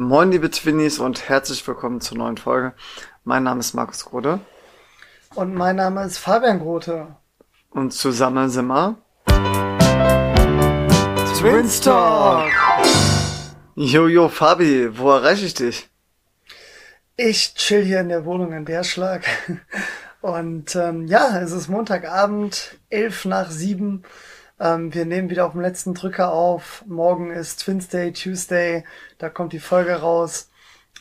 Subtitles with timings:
[0.00, 2.72] Moin liebe Twinnies und herzlich willkommen zur neuen Folge.
[3.24, 4.38] Mein Name ist Markus Grode.
[5.34, 7.16] Und mein Name ist Fabian Grote.
[7.70, 8.96] Und zusammen sind wir
[11.36, 12.48] Twins Talk.
[13.74, 15.88] Jojo Fabi, wo erreiche ich dich?
[17.16, 19.24] Ich chill hier in der Wohnung in Berschlag.
[20.20, 24.04] Und ähm, ja, es ist Montagabend, elf nach sieben.
[24.60, 26.84] Ähm, wir nehmen wieder auf dem letzten Drücker auf.
[26.86, 28.84] Morgen ist Twins Day, Tuesday.
[29.18, 30.50] Da kommt die Folge raus.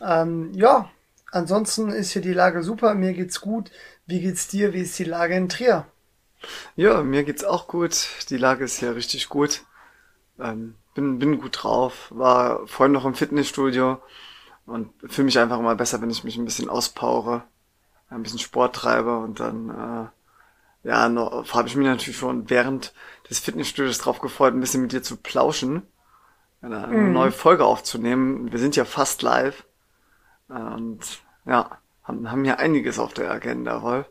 [0.02, 0.90] Ähm, ja,
[1.32, 2.94] ansonsten ist hier die Lage super.
[2.94, 3.72] Mir geht's gut.
[4.06, 4.74] Wie geht's dir?
[4.74, 5.86] Wie ist die Lage in Trier?
[6.76, 8.08] Ja, mir geht's auch gut.
[8.30, 9.64] Die Lage ist ja richtig gut.
[10.40, 12.08] Ähm, bin, bin gut drauf.
[12.10, 14.02] War vorhin noch im Fitnessstudio
[14.66, 17.44] und fühle mich einfach immer besser, wenn ich mich ein bisschen auspowere,
[18.10, 19.70] ein bisschen Sport treibe und dann,
[20.84, 22.94] äh, ja, noch, habe ich mich natürlich schon während
[23.30, 25.84] des Fitnessstudios drauf gefreut, ein bisschen mit dir zu plauschen,
[26.62, 27.14] eine, eine mhm.
[27.14, 28.52] neue Folge aufzunehmen.
[28.52, 29.66] Wir sind ja fast live
[30.48, 31.00] und
[31.46, 34.08] ja, haben, haben ja einiges auf der Agenda, Wolf.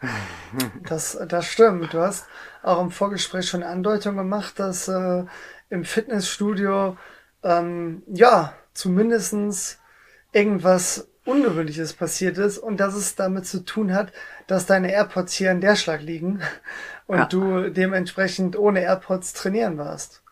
[0.84, 1.94] Das, das stimmt.
[1.94, 2.26] Du hast
[2.62, 5.24] auch im Vorgespräch schon eine Andeutung gemacht, dass äh,
[5.70, 6.98] im Fitnessstudio
[7.42, 9.78] ähm, ja zumindestens
[10.32, 14.12] irgendwas Ungewöhnliches passiert ist und dass es damit zu tun hat,
[14.48, 16.42] dass deine AirPods hier in der Schlag liegen
[17.06, 17.24] und ja.
[17.26, 20.22] du dementsprechend ohne AirPods trainieren warst.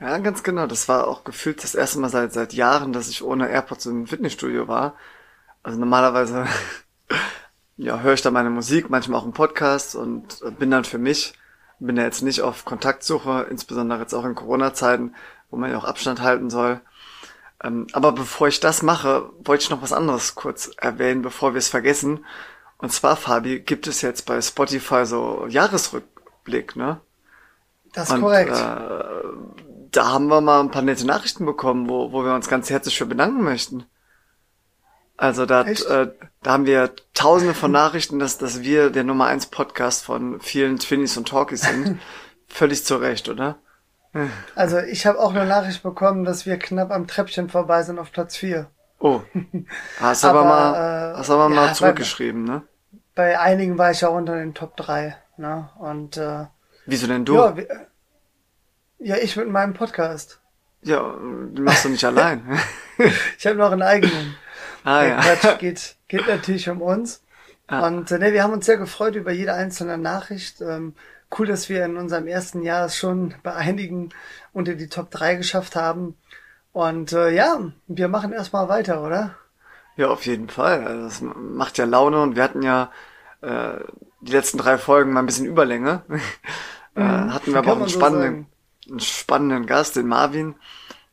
[0.00, 0.66] Ja, ganz genau.
[0.66, 4.06] Das war auch gefühlt das erste Mal seit, seit Jahren, dass ich ohne AirPods im
[4.06, 4.94] Fitnessstudio war.
[5.62, 6.46] Also normalerweise
[7.76, 11.34] ja, höre ich da meine Musik, manchmal auch einen Podcast und bin dann für mich,
[11.78, 15.14] bin ja jetzt nicht auf Kontaktsuche, insbesondere jetzt auch in Corona-Zeiten,
[15.50, 16.80] wo man ja auch Abstand halten soll.
[17.62, 21.58] Ähm, aber bevor ich das mache, wollte ich noch was anderes kurz erwähnen, bevor wir
[21.58, 22.24] es vergessen.
[22.78, 25.46] Und zwar, Fabi, gibt es jetzt bei Spotify so
[26.46, 27.00] Jahresrückblick, ne?
[27.92, 28.50] Das ist Und, korrekt.
[28.50, 32.68] Äh, da haben wir mal ein paar nette Nachrichten bekommen, wo, wo wir uns ganz
[32.70, 33.84] herzlich für bedanken möchten.
[35.16, 39.46] Also da, äh, da haben wir tausende von Nachrichten, dass, dass wir der Nummer eins
[39.46, 42.00] Podcast von vielen Twinnies und Talkies sind.
[42.48, 43.56] Völlig zu Recht, oder?
[44.54, 48.12] Also ich habe auch eine Nachricht bekommen, dass wir knapp am Treppchen vorbei sind auf
[48.12, 48.70] Platz 4.
[48.98, 49.20] Oh.
[50.00, 52.62] Hast aber, aber mal, äh, hast aber ja, mal zurückgeschrieben, bei, ne?
[53.14, 55.68] Bei einigen war ich ja unter den Top 3, ne?
[55.78, 56.46] Und äh,
[56.86, 57.34] Wieso denn du?
[57.34, 57.66] Ja, wie,
[58.98, 60.40] ja, ich mit meinem Podcast.
[60.82, 62.58] Ja, du machst du nicht allein.
[63.38, 64.36] ich habe noch einen eigenen.
[64.84, 65.20] Ah, ja.
[65.20, 67.22] Quatsch geht, geht natürlich um uns.
[67.66, 67.86] Ah.
[67.86, 70.60] Und äh, ne, wir haben uns sehr gefreut über jede einzelne Nachricht.
[70.60, 70.94] Ähm,
[71.36, 74.10] cool, dass wir in unserem ersten Jahr es schon bei einigen
[74.52, 76.16] unter die Top 3 geschafft haben.
[76.72, 79.34] Und äh, ja, wir machen erstmal weiter, oder?
[79.96, 80.86] Ja, auf jeden Fall.
[80.86, 82.90] Also das macht ja Laune und wir hatten ja
[83.40, 83.80] äh,
[84.20, 86.02] die letzten drei Folgen mal ein bisschen Überlänge.
[86.96, 88.46] äh, mhm, hatten wir aber auch einen spannenden,
[88.84, 90.54] so einen spannenden Gast, den Marvin.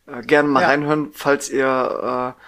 [0.08, 0.68] Äh, gerne mal ja.
[0.68, 2.41] reinhören, falls ihr äh,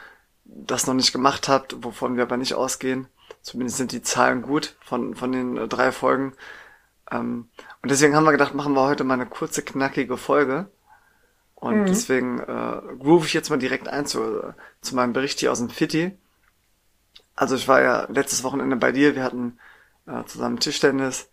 [0.46, 3.08] das noch nicht gemacht habt, wovon wir aber nicht ausgehen.
[3.42, 6.34] Zumindest sind die Zahlen gut von, von den äh, drei Folgen.
[7.12, 7.50] Ähm,
[7.82, 10.68] und deswegen haben wir gedacht, machen wir heute mal eine kurze, knackige Folge.
[11.56, 11.86] Und mhm.
[11.86, 15.70] deswegen äh, groove ich jetzt mal direkt ein zu, zu meinem Bericht hier aus dem
[15.70, 16.18] Fitti.
[17.36, 19.58] Also ich war ja letztes Wochenende bei dir, wir hatten
[20.08, 21.30] äh, zusammen Tischtennis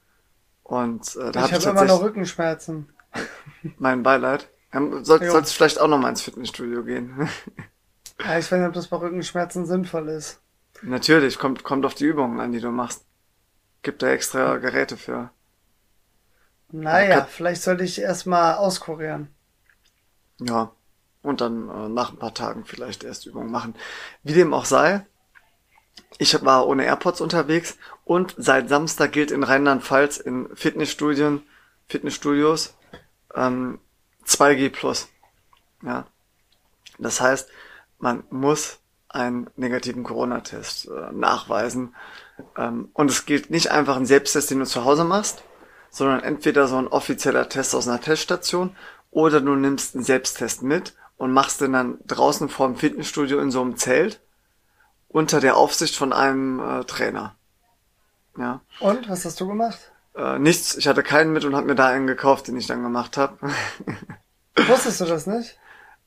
[0.63, 2.89] und äh, da ich habe hab immer noch Rückenschmerzen.
[3.79, 4.49] Mein Beileid.
[4.73, 7.15] Ähm, soll, sollst vielleicht auch noch mal ins Fitnessstudio gehen.
[8.21, 10.41] ja, ich weiß nicht, ob das bei Rückenschmerzen sinnvoll ist.
[10.81, 13.05] Natürlich, kommt, kommt auf die Übungen an, die du machst.
[13.83, 15.31] Gibt da extra Geräte für.
[16.71, 17.29] Naja, kann...
[17.29, 19.29] vielleicht sollte ich erstmal auskurieren.
[20.41, 20.73] Ja,
[21.23, 23.75] und dann äh, nach ein paar Tagen vielleicht erst Übungen machen.
[24.23, 25.07] Wie dem auch sei,
[26.19, 31.43] ich war ohne AirPods unterwegs und seit Samstag gilt in Rheinland-Pfalz in Fitnessstudien,
[31.89, 32.75] Fitnessstudios
[33.35, 33.81] ähm,
[34.27, 35.07] 2G+.
[35.83, 36.07] Ja.
[36.99, 37.49] Das heißt,
[37.99, 41.95] man muss einen negativen Corona-Test äh, nachweisen.
[42.57, 45.43] Ähm, und es gilt nicht einfach ein Selbsttest, den du zu Hause machst,
[45.91, 48.75] sondern entweder so ein offizieller Test aus einer Teststation
[49.11, 53.51] oder du nimmst einen Selbsttest mit und machst den dann draußen vor dem Fitnessstudio in
[53.51, 54.21] so einem Zelt
[55.13, 57.37] unter der Aufsicht von einem äh, Trainer.
[58.37, 58.61] Ja.
[58.81, 59.79] Und was hast du gemacht?
[60.15, 60.77] Äh, nichts.
[60.77, 63.39] Ich hatte keinen mit und habe mir da einen gekauft, den ich dann gemacht habe.
[64.67, 65.59] Wusstest du das nicht?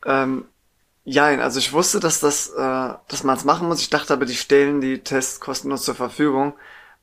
[0.06, 0.46] ähm,
[1.08, 3.80] Jein, also ich wusste, dass das, äh, dass man es machen muss.
[3.80, 6.54] Ich dachte aber, die stellen die Tests kostenlos zur Verfügung.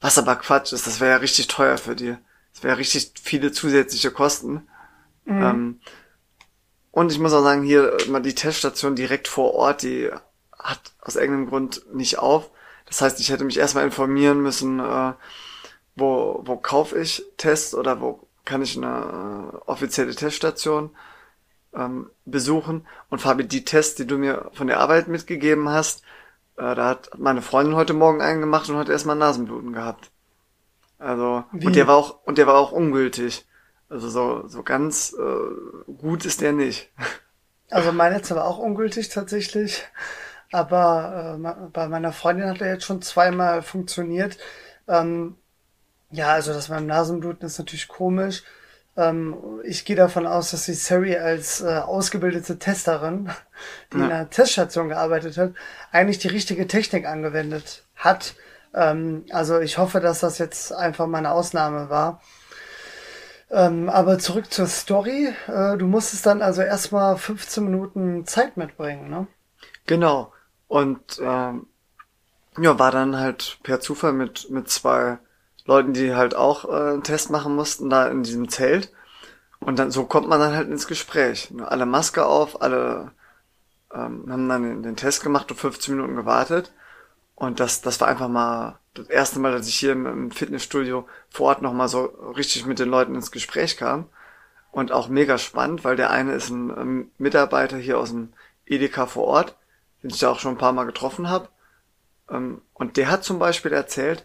[0.01, 2.17] Was aber Quatsch ist, das wäre ja richtig teuer für die.
[2.53, 4.67] Das wäre richtig viele zusätzliche Kosten.
[5.25, 5.43] Mhm.
[5.43, 5.81] Ähm,
[6.91, 10.11] und ich muss auch sagen, hier mal die Teststation direkt vor Ort, die
[10.63, 12.51] hat aus irgendeinem Grund nicht auf.
[12.87, 15.13] Das heißt, ich hätte mich erstmal informieren müssen, äh,
[15.97, 20.91] wo, wo kaufe ich Tests oder wo kann ich eine äh, offizielle Teststation
[21.75, 22.87] ähm, besuchen.
[23.09, 26.03] Und Fabi, die Tests, die du mir von der Arbeit mitgegeben hast,
[26.57, 30.11] äh, da hat meine Freundin heute Morgen einen gemacht und hat erstmal Nasenbluten gehabt.
[30.99, 31.67] Also, Wie?
[31.67, 33.47] und der war auch, und der war auch ungültig.
[33.89, 36.91] Also so, so ganz äh, gut ist der nicht.
[37.71, 39.83] Also meine jetzt war auch ungültig tatsächlich.
[40.53, 44.39] Aber äh, bei meiner Freundin hat er jetzt schon zweimal funktioniert.
[44.87, 45.37] Ähm,
[46.11, 48.45] ja, also das beim Nasenbluten ist natürlich komisch.
[48.97, 49.35] Ähm,
[49.65, 53.31] ich gehe davon aus, dass die Sari als äh, ausgebildete Testerin,
[53.93, 54.05] die ja.
[54.05, 55.53] in einer Teststation gearbeitet hat,
[55.91, 58.35] eigentlich die richtige Technik angewendet hat.
[58.75, 62.21] Ähm, also ich hoffe, dass das jetzt einfach mal eine Ausnahme war.
[63.51, 65.33] Ähm, aber zurück zur Story.
[65.47, 69.27] Äh, du musstest dann also erstmal 15 Minuten Zeit mitbringen, ne?
[69.87, 70.33] Genau.
[70.73, 71.67] Und ähm,
[72.57, 75.19] ja, war dann halt per Zufall mit, mit zwei
[75.67, 78.91] Leuten, die halt auch äh, einen Test machen mussten, da in diesem Zelt.
[79.61, 81.53] Und dann so kommt man dann halt ins Gespräch.
[81.63, 83.13] Alle Maske auf, alle
[83.93, 86.73] ähm, haben dann den, den Test gemacht und 15 Minuten gewartet.
[87.35, 91.49] Und das, das war einfach mal das erste Mal, dass ich hier im, Fitnessstudio vor
[91.49, 92.05] Ort nochmal so
[92.35, 94.09] richtig mit den Leuten ins Gespräch kam.
[94.71, 98.33] Und auch mega spannend, weil der eine ist ein Mitarbeiter hier aus dem
[98.65, 99.57] Edeka vor Ort,
[100.03, 101.49] den ich da auch schon ein paar Mal getroffen habe.
[102.31, 104.25] Ähm, und der hat zum Beispiel erzählt,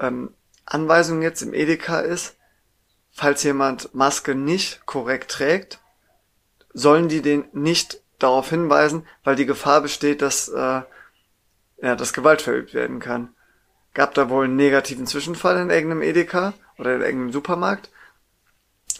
[0.00, 2.36] ähm, Anweisung jetzt im Edeka ist,
[3.10, 5.80] falls jemand Maske nicht korrekt trägt,
[6.72, 10.82] sollen die den nicht darauf hinweisen, weil die Gefahr besteht, dass äh,
[11.82, 13.34] ja, dass Gewalt verübt werden kann.
[13.92, 17.90] Gab da wohl einen negativen Zwischenfall in irgendeinem Edeka oder in irgendeinem Supermarkt,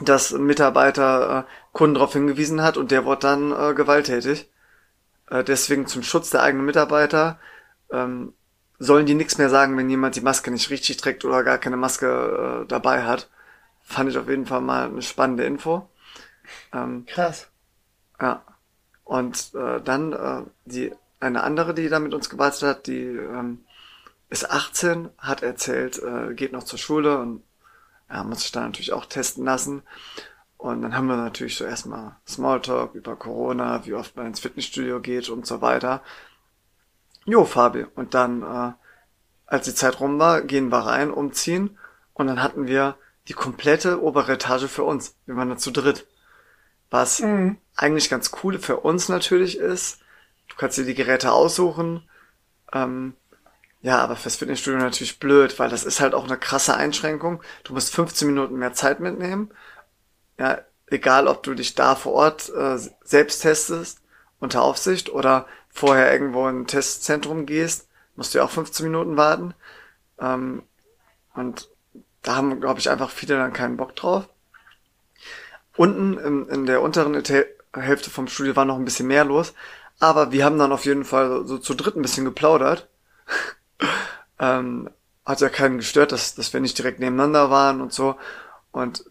[0.01, 4.51] dass ein Mitarbeiter äh, Kunden darauf hingewiesen hat und der wurde dann äh, gewalttätig.
[5.29, 7.39] Äh, deswegen zum Schutz der eigenen Mitarbeiter
[7.91, 8.35] ähm,
[8.79, 11.77] sollen die nichts mehr sagen, wenn jemand die Maske nicht richtig trägt oder gar keine
[11.77, 13.31] Maske äh, dabei hat.
[13.83, 15.89] Fand ich auf jeden Fall mal eine spannende Info.
[16.73, 17.49] Ähm, Krass.
[18.21, 18.43] Ja.
[19.05, 23.65] Und äh, dann äh, die eine andere, die da mit uns gewartet hat, die ähm,
[24.29, 27.43] ist 18, hat erzählt, äh, geht noch zur Schule und
[28.11, 29.83] ja, muss sich da natürlich auch testen lassen.
[30.63, 35.01] Und dann haben wir natürlich so erstmal Smalltalk über Corona, wie oft man ins Fitnessstudio
[35.01, 36.03] geht und so weiter.
[37.25, 37.85] Jo, Fabi.
[37.97, 38.73] Und dann, äh,
[39.47, 41.77] als die Zeit rum war, gehen wir rein, umziehen.
[42.15, 42.95] Und dann hatten wir
[43.27, 45.17] die komplette obere Etage für uns.
[45.27, 46.07] Wir waren da zu dritt.
[46.91, 47.57] Was mhm.
[47.75, 49.99] eigentlich ganz cool für uns natürlich ist.
[50.49, 52.09] Du kannst dir die Geräte aussuchen.
[52.73, 53.15] Ähm,
[53.81, 57.43] ja, aber fürs Fitnessstudio natürlich blöd, weil das ist halt auch eine krasse Einschränkung.
[57.65, 59.51] Du musst 15 Minuten mehr Zeit mitnehmen.
[60.39, 64.01] Ja, egal ob du dich da vor Ort äh, selbst testest
[64.41, 69.17] unter Aufsicht oder vorher irgendwo in ein Testzentrum gehst, musst du ja auch 15 Minuten
[69.17, 69.55] warten.
[70.19, 70.63] Ähm,
[71.35, 71.69] und
[72.23, 74.29] da haben, glaube ich, einfach viele dann keinen Bock drauf.
[75.77, 77.21] Unten in, in der unteren
[77.75, 79.55] Hälfte vom Studio war noch ein bisschen mehr los,
[79.99, 82.89] aber wir haben dann auf jeden Fall so, zu dritt ein bisschen geplaudert.
[84.39, 84.91] ähm,
[85.25, 88.17] hat ja keinen gestört, dass, dass wir nicht direkt nebeneinander waren und so.
[88.73, 89.05] Und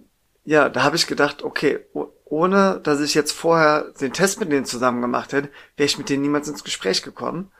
[0.44, 1.86] ja, da habe ich gedacht, okay,
[2.26, 6.10] ohne dass ich jetzt vorher den Test mit denen zusammen gemacht hätte, wäre ich mit
[6.10, 7.52] denen niemals ins Gespräch gekommen.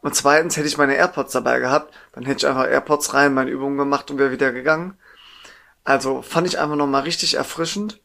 [0.00, 3.50] Und zweitens hätte ich meine AirPods dabei gehabt, dann hätte ich einfach AirPods rein, meine
[3.50, 4.96] Übungen gemacht und wäre wieder gegangen.
[5.82, 8.00] Also fand ich einfach nochmal richtig erfrischend,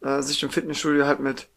[0.00, 1.48] äh, sich im Fitnessstudio halt mit,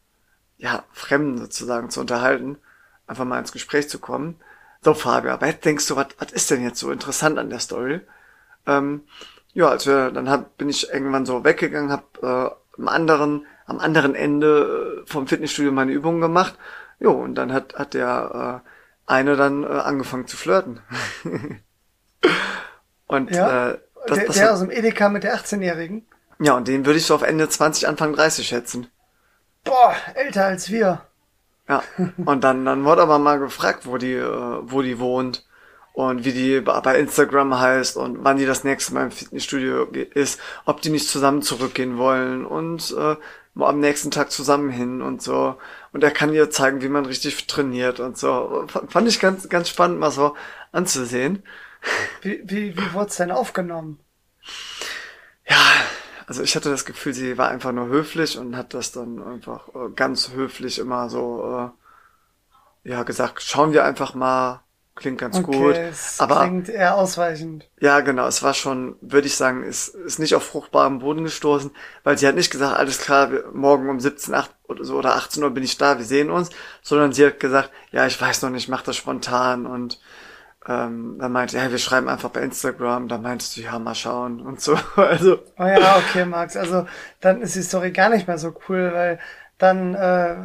[0.58, 2.58] ja, Fremden sozusagen zu unterhalten,
[3.06, 4.42] einfach mal ins Gespräch zu kommen.
[4.82, 8.02] So, Fabio, aber jetzt denkst du, was, ist denn jetzt so interessant an der Story?
[8.66, 9.04] Ähm,
[9.58, 13.80] ja, als wir, dann hab, bin ich irgendwann so weggegangen, hab äh, am anderen, am
[13.80, 16.54] anderen Ende äh, vom Fitnessstudio meine Übungen gemacht.
[17.00, 18.70] Jo, und dann hat, hat der äh,
[19.12, 20.82] eine dann äh, angefangen zu flirten.
[23.08, 26.06] und ja, äh, das, der, das der aus dem Edeka mit der 18-Jährigen?
[26.38, 28.92] Ja, und den würde ich so auf Ende 20, Anfang 30 schätzen.
[29.64, 31.02] Boah, älter als wir.
[31.68, 31.82] Ja,
[32.24, 35.47] und dann, dann wurde aber mal gefragt, wo die, äh, wo die wohnt
[35.98, 40.40] und wie die bei Instagram heißt und wann die das nächste Mal im Fitnessstudio ist,
[40.66, 43.16] ob die nicht zusammen zurückgehen wollen und äh,
[43.60, 45.58] am nächsten Tag zusammen hin und so.
[45.94, 48.68] Und er kann ihr zeigen, wie man richtig trainiert und so.
[48.68, 50.36] Fand ich ganz, ganz spannend, mal so
[50.72, 51.42] anzusehen.
[52.22, 54.00] Wie, wie, wie wurde es denn aufgenommen?
[55.50, 55.58] Ja,
[56.28, 59.70] also ich hatte das Gefühl, sie war einfach nur höflich und hat das dann einfach
[59.70, 61.74] äh, ganz höflich immer so,
[62.86, 64.62] äh, ja, gesagt, schauen wir einfach mal,
[64.98, 65.76] klingt ganz okay, gut.
[65.76, 67.70] Es aber klingt eher ausweichend.
[67.80, 68.28] Ja, genau.
[68.28, 71.72] Es war schon, würde ich sagen, ist, ist nicht auf fruchtbarem Boden gestoßen,
[72.04, 75.44] weil sie hat nicht gesagt, alles klar, morgen um 17, 8 oder so oder 18
[75.44, 76.50] Uhr bin ich da, wir sehen uns,
[76.82, 80.00] sondern sie hat gesagt, ja, ich weiß noch nicht, mach das spontan und
[80.68, 84.42] ähm, dann meinte, ja, wir schreiben einfach bei Instagram, da meintest du, ja, mal schauen
[84.42, 84.78] und so.
[84.98, 85.40] Also.
[85.58, 86.58] Oh ja, okay, Max.
[86.58, 86.86] Also
[87.22, 89.20] dann ist die Story gar nicht mehr so cool, weil
[89.58, 90.36] dann äh,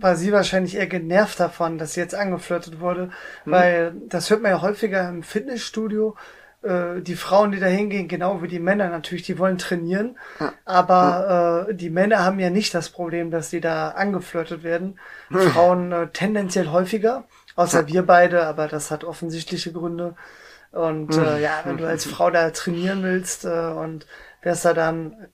[0.00, 3.10] war sie wahrscheinlich eher genervt davon, dass sie jetzt angeflirtet wurde,
[3.44, 3.52] hm.
[3.52, 6.16] weil das hört man ja häufiger im Fitnessstudio.
[6.62, 10.52] Äh, die Frauen, die da hingehen, genau wie die Männer natürlich, die wollen trainieren, ja.
[10.66, 14.98] aber äh, die Männer haben ja nicht das Problem, dass sie da angeflirtet werden.
[15.28, 15.40] Hm.
[15.52, 17.24] Frauen äh, tendenziell häufiger,
[17.56, 17.88] außer ja.
[17.88, 20.16] wir beide, aber das hat offensichtliche Gründe.
[20.72, 21.24] Und hm.
[21.24, 24.06] äh, ja, wenn du als Frau da trainieren willst äh, und
[24.42, 25.28] wärst da dann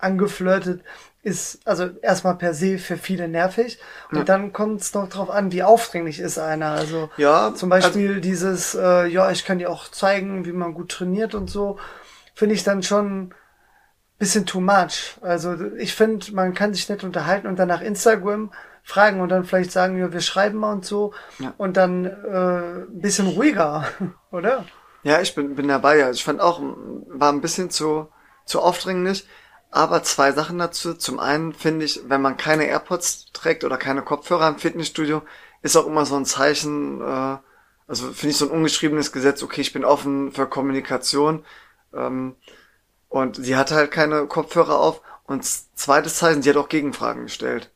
[0.00, 0.82] angeflirtet,
[1.22, 3.78] ist also erstmal per se für viele nervig.
[4.10, 4.24] Und ja.
[4.24, 6.70] dann kommt es noch drauf an, wie aufdringlich ist einer.
[6.70, 10.74] Also ja, zum Beispiel also, dieses, äh, ja, ich kann dir auch zeigen, wie man
[10.74, 11.78] gut trainiert und so,
[12.34, 13.34] finde ich dann schon
[14.20, 15.16] bisschen too much.
[15.22, 18.52] Also ich finde, man kann sich nicht unterhalten und dann nach Instagram
[18.84, 21.54] fragen und dann vielleicht sagen, ja, wir schreiben mal und so ja.
[21.56, 23.86] und dann äh, ein bisschen ruhiger,
[24.30, 24.64] oder?
[25.02, 26.04] Ja, ich bin, bin dabei.
[26.04, 26.60] Also ich fand auch,
[27.08, 28.08] war ein bisschen zu,
[28.44, 29.26] zu aufdringlich.
[29.70, 30.94] Aber zwei Sachen dazu.
[30.94, 35.22] Zum einen finde ich, wenn man keine AirPods trägt oder keine Kopfhörer im Fitnessstudio,
[35.62, 37.38] ist auch immer so ein Zeichen, äh,
[37.86, 41.44] also finde ich so ein ungeschriebenes Gesetz, okay, ich bin offen für Kommunikation.
[41.94, 42.36] Ähm,
[43.08, 45.02] und sie hatte halt keine Kopfhörer auf.
[45.24, 47.70] Und zweites Zeichen, sie hat auch Gegenfragen gestellt.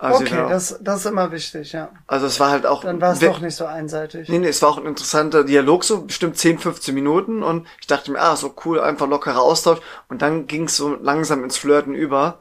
[0.00, 1.90] Also okay, das, das ist immer wichtig, ja.
[2.06, 2.84] Also es war halt auch.
[2.84, 4.28] Dann war es doch nicht so einseitig.
[4.28, 7.88] Nee, nee, es war auch ein interessanter Dialog, so bestimmt 10, 15 Minuten und ich
[7.88, 9.80] dachte mir, ah, so cool, einfach lockerer Austausch.
[10.08, 12.40] Und dann ging es so langsam ins Flirten über.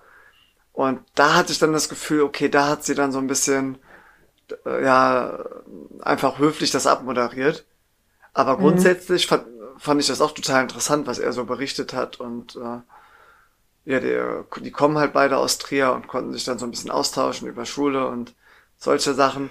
[0.72, 3.80] Und da hatte ich dann das Gefühl, okay, da hat sie dann so ein bisschen,
[4.64, 5.40] äh, ja,
[6.04, 7.66] einfach höflich das abmoderiert.
[8.36, 8.62] Aber mhm.
[8.62, 9.48] grundsätzlich fand,
[9.80, 12.82] fand ich das auch total interessant, was er so berichtet hat und äh,
[13.88, 16.92] ja, die, die kommen halt beide aus Trier und konnten sich dann so ein bisschen
[16.92, 18.36] austauschen über Schule und
[18.76, 19.50] solche Sachen.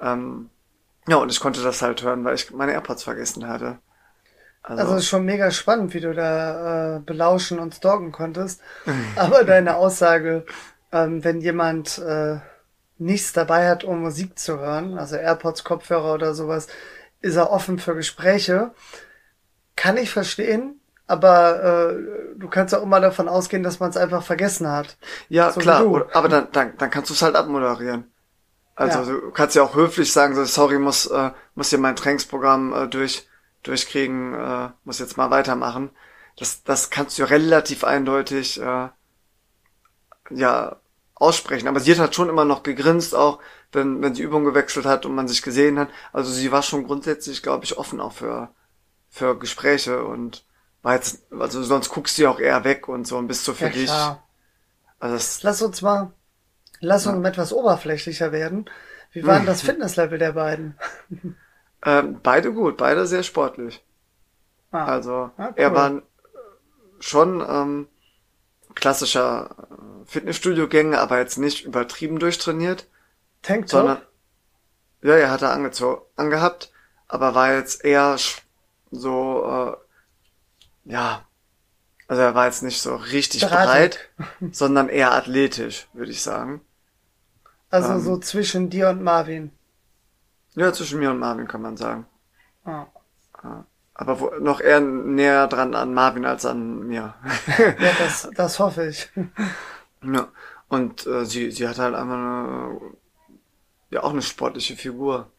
[0.00, 0.48] Ähm,
[1.06, 3.78] ja, und ich konnte das halt hören, weil ich meine AirPods vergessen hatte.
[4.62, 8.62] Also, also ist schon mega spannend, wie du da äh, belauschen und stalken konntest.
[9.16, 10.46] Aber deine Aussage,
[10.90, 12.38] ähm, wenn jemand äh,
[12.96, 16.66] nichts dabei hat, um Musik zu hören, also AirPods, Kopfhörer oder sowas,
[17.20, 18.70] ist er offen für Gespräche.
[19.76, 20.79] Kann ich verstehen,
[21.10, 21.96] aber äh,
[22.36, 24.96] du kannst ja auch mal davon ausgehen, dass man es einfach vergessen hat.
[25.28, 25.80] Ja, so klar,
[26.12, 28.10] aber dann, dann, dann kannst du es halt abmoderieren.
[28.76, 29.04] Also ja.
[29.04, 32.86] du kannst ja auch höflich sagen, so sorry, muss, äh, muss hier mein Trainingsprogramm äh,
[32.86, 33.26] durch,
[33.64, 35.90] durchkriegen, äh, muss jetzt mal weitermachen.
[36.38, 38.88] Das, das kannst du relativ eindeutig äh,
[40.30, 40.76] ja
[41.16, 41.68] aussprechen.
[41.68, 43.40] Aber sie hat halt schon immer noch gegrinst, auch
[43.72, 45.88] wenn, wenn sie Übung gewechselt hat und man sich gesehen hat.
[46.12, 48.48] Also sie war schon grundsätzlich, glaube ich, offen auch für,
[49.10, 50.44] für Gespräche und
[50.82, 53.52] war jetzt, also sonst guckst du ja auch eher weg und so und bist so
[53.52, 53.86] für ja, dich.
[53.86, 54.26] Klar.
[54.98, 56.12] Also das, lass uns mal,
[56.80, 57.28] lass uns ja.
[57.28, 58.68] etwas oberflächlicher werden.
[59.12, 60.78] Wie war denn das Fitnesslevel der beiden?
[61.84, 63.84] ähm, beide gut, beide sehr sportlich.
[64.70, 64.84] Ah.
[64.84, 65.52] Also ah, cool.
[65.56, 66.02] er war
[67.00, 67.88] schon ähm,
[68.74, 72.86] klassischer äh, Fitnessstudio-Gänger, aber jetzt nicht übertrieben durchtrainiert.
[73.42, 73.70] Tanktop?
[73.70, 74.02] Sondern,
[75.02, 76.72] ja, er hatte angezogen, angehabt,
[77.08, 78.16] aber war jetzt eher
[78.90, 79.89] so äh,
[80.90, 81.24] ja,
[82.10, 84.10] also er war jetzt nicht so richtig Drahtig.
[84.18, 86.60] breit, sondern eher athletisch, würde ich sagen.
[87.70, 89.52] Also ähm, so zwischen dir und Marvin.
[90.56, 92.06] Ja, zwischen mir und Marvin kann man sagen.
[92.64, 92.86] Ah.
[93.94, 97.14] Aber wo, noch eher näher dran an Marvin als an mir.
[97.58, 99.08] ja, das, das hoffe ich.
[100.02, 100.28] Ja.
[100.68, 102.80] Und äh, sie, sie hat halt einfach eine,
[103.90, 105.30] ja auch eine sportliche Figur.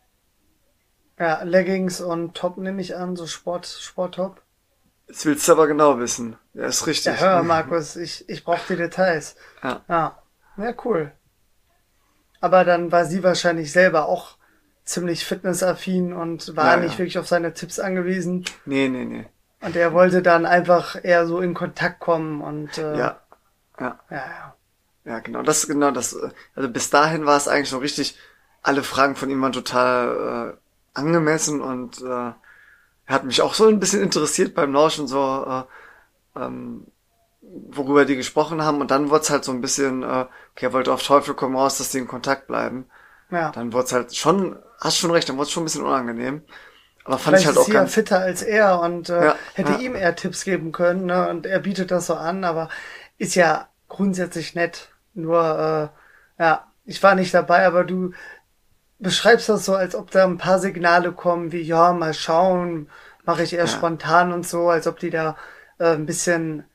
[1.20, 4.42] Ja, Leggings und Top nehme ich an, so Sport, Sporttop.
[5.12, 6.38] Jetzt willst du aber genau wissen.
[6.54, 7.20] Ja, ist richtig.
[7.20, 9.36] Ja, hör, Markus, ich, ich brauche die Details.
[9.62, 9.82] Ja.
[9.90, 10.24] ja.
[10.56, 11.12] Ja, cool.
[12.40, 14.38] Aber dann war sie wahrscheinlich selber auch
[14.86, 17.00] ziemlich fitnessaffin und war ja, nicht ja.
[17.00, 18.46] wirklich auf seine Tipps angewiesen.
[18.64, 19.26] Nee, nee, nee.
[19.60, 23.22] Und er wollte dann einfach eher so in Kontakt kommen und äh, ja.
[23.82, 24.00] ja.
[24.10, 24.56] Ja, ja.
[25.04, 25.42] Ja, genau.
[25.42, 26.18] Das genau das.
[26.56, 28.18] Also bis dahin war es eigentlich so richtig.
[28.62, 32.32] Alle Fragen von ihm waren total äh, angemessen und äh,
[33.08, 35.66] hat mich auch so ein bisschen interessiert beim Lauschen, so
[36.36, 36.88] äh, ähm,
[37.42, 38.82] worüber die gesprochen haben.
[38.82, 41.56] Und dann wurde es halt so ein bisschen, äh, okay, er wollte auf Teufel komm
[41.56, 42.86] raus, dass die in Kontakt bleiben.
[43.30, 43.52] Ja.
[43.52, 46.44] Dann wurde es halt schon, hast schon recht, dann wurde es schon ein bisschen unangenehm.
[47.04, 49.36] Aber fand Vielleicht ich halt ist auch sie ja fitter als er und äh, ja,
[49.54, 49.80] hätte ja.
[49.80, 51.06] ihm eher Tipps geben können.
[51.06, 51.30] Ne?
[51.30, 52.70] Und er bietet das so an, aber
[53.18, 54.90] ist ja grundsätzlich nett.
[55.14, 55.92] Nur,
[56.38, 58.14] äh, ja, ich war nicht dabei, aber du
[59.02, 62.90] beschreibst das so, als ob da ein paar Signale kommen, wie ja, mal schauen,
[63.26, 63.68] mache ich eher ja.
[63.68, 65.36] spontan und so, als ob die da
[65.80, 66.66] äh, ein bisschen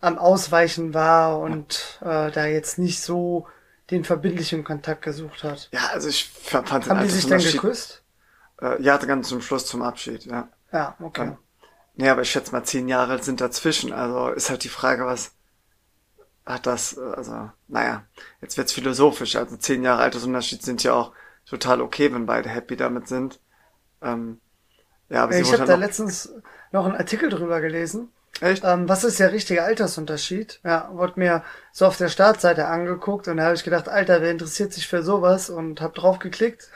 [0.00, 2.26] am Ausweichen war und ja.
[2.26, 3.46] äh, da jetzt nicht so
[3.90, 5.68] den verbindlichen Kontakt gesucht hat.
[5.72, 8.02] Ja, also ich fand Haben den die sich denn geküsst?
[8.60, 10.48] Äh, ja, ganz zum Schluss zum Abschied, ja.
[10.72, 11.26] Ja, okay.
[11.26, 11.38] Ja.
[11.94, 13.92] Nee, aber ich schätze mal, zehn Jahre sind dazwischen.
[13.92, 15.32] Also ist halt die Frage, was,
[16.44, 18.04] hat das, also, naja,
[18.40, 19.36] jetzt wird's philosophisch.
[19.36, 21.12] Also zehn Jahre Altersunterschied sind ja auch
[21.48, 23.40] total okay, wenn beide happy damit sind.
[24.02, 24.40] Ähm,
[25.08, 26.32] ja, aber ich habe halt da letztens
[26.72, 28.10] noch einen Artikel drüber gelesen.
[28.40, 28.64] Echt?
[28.64, 30.60] Ähm, was ist der richtige Altersunterschied?
[30.62, 34.30] Ja, wurde mir so auf der Startseite angeguckt und da habe ich gedacht, Alter, wer
[34.30, 35.48] interessiert sich für sowas?
[35.48, 36.70] Und habe drauf geklickt.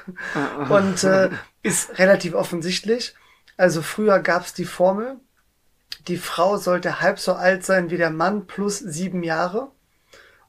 [0.71, 1.31] und äh,
[1.63, 3.15] ist relativ offensichtlich.
[3.59, 5.17] Also früher gab's die Formel,
[6.09, 9.71] die Frau sollte halb so alt sein wie der Mann plus sieben Jahre.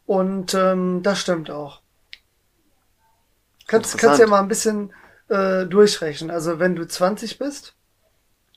[0.05, 1.80] Und ähm, das stimmt auch.
[3.71, 4.91] Kannst, kannst ja mal ein bisschen
[5.29, 6.29] äh, durchrechnen.
[6.29, 7.73] Also wenn du 20 bist,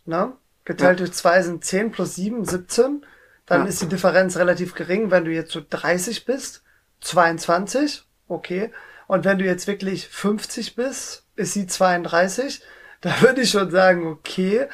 [0.07, 0.33] ne,
[0.65, 1.07] geteilt ja.
[1.07, 3.07] durch zwei sind 10 plus 7, 17,
[3.47, 3.67] dann ja.
[3.69, 5.13] ist die Differenz relativ gering.
[5.13, 6.65] Wenn du jetzt so 30 bist,
[7.01, 8.73] 22, okay.
[9.07, 12.63] Und wenn du jetzt wirklich 50 bist, ist sie 32.
[13.01, 14.67] Da würde ich schon sagen, okay.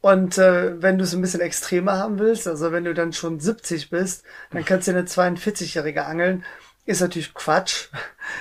[0.00, 3.38] Und äh, wenn du es ein bisschen extremer haben willst, also wenn du dann schon
[3.38, 6.42] 70 bist, dann kannst du eine 42-Jährige angeln.
[6.86, 7.88] Ist natürlich Quatsch.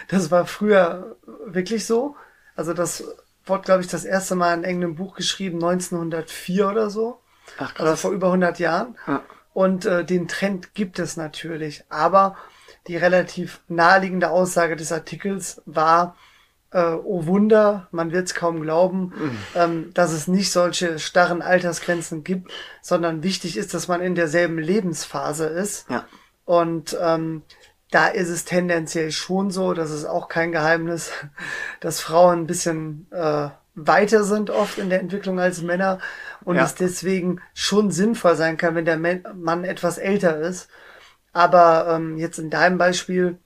[0.08, 2.16] Das war früher wirklich so.
[2.56, 3.04] Also das
[3.46, 7.20] wurde, glaube ich, das erste Mal in irgendeinem Buch geschrieben, 1904 oder so.
[7.60, 7.88] Ach, krass.
[7.88, 8.98] Also vor über 100 Jahren.
[9.06, 9.22] Ja.
[9.54, 11.84] Und äh, den Trend gibt es natürlich.
[11.90, 12.36] Aber
[12.88, 16.16] die relativ naheliegende Aussage des Artikels war,
[16.72, 19.38] äh, oh Wunder, man wird es kaum glauben, mhm.
[19.56, 24.58] ähm, dass es nicht solche starren Altersgrenzen gibt, sondern wichtig ist, dass man in derselben
[24.58, 25.90] Lebensphase ist.
[25.90, 26.06] Ja.
[26.44, 27.44] Und ähm,
[27.92, 31.12] da ist es tendenziell schon so, das ist auch kein Geheimnis,
[31.80, 36.00] dass Frauen ein bisschen äh, weiter sind oft in der Entwicklung als Männer
[36.44, 36.64] und ja.
[36.64, 40.70] es deswegen schon sinnvoll sein kann, wenn der Mann etwas älter ist.
[41.34, 43.38] Aber ähm, jetzt in deinem Beispiel,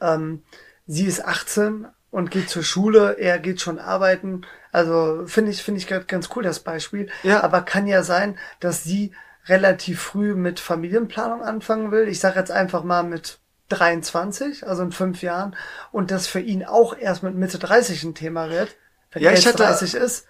[0.00, 0.42] ähm,
[0.86, 4.42] sie ist 18 und geht zur Schule, er geht schon arbeiten.
[4.72, 7.08] Also finde ich finde ich ganz cool das Beispiel.
[7.22, 7.42] Ja.
[7.42, 9.12] Aber kann ja sein, dass sie
[9.46, 12.08] relativ früh mit Familienplanung anfangen will.
[12.08, 15.56] Ich sage jetzt einfach mal mit 23, also in fünf Jahren,
[15.92, 18.76] und das für ihn auch erst mit Mitte 30 ein Thema wird,
[19.12, 20.26] wenn ja, er jetzt hatte, 30 ist.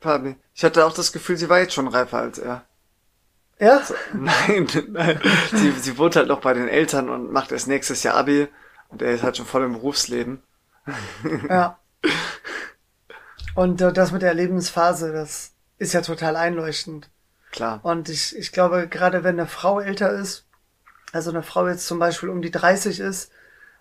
[0.00, 2.64] Fabi, ich hatte auch das Gefühl, sie war jetzt schon reifer als er.
[3.58, 3.82] Ja?
[3.82, 5.20] So, nein, nein.
[5.52, 8.48] sie, sie wohnt halt noch bei den Eltern und macht erst nächstes Jahr Abi
[8.88, 10.42] und er ist halt schon voll im Berufsleben.
[11.48, 11.78] ja.
[13.54, 17.10] Und äh, das mit der Lebensphase, das ist ja total einleuchtend.
[17.50, 17.80] Klar.
[17.82, 20.46] Und ich, ich glaube, gerade wenn eine Frau älter ist,
[21.12, 23.30] also eine Frau jetzt zum Beispiel um die 30 ist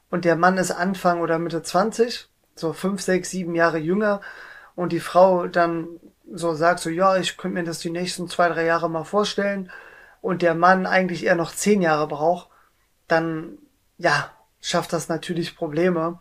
[0.10, 4.22] und der Mann ist Anfang oder Mitte 20, so fünf, sechs, sieben Jahre jünger
[4.76, 5.88] und die Frau dann
[6.34, 9.72] so sagt so, ja, ich könnte mir das die nächsten zwei, drei Jahre mal vorstellen
[10.22, 12.50] und der Mann eigentlich eher noch zehn Jahre braucht,
[13.08, 13.58] dann,
[13.98, 16.20] ja, schafft das natürlich Probleme.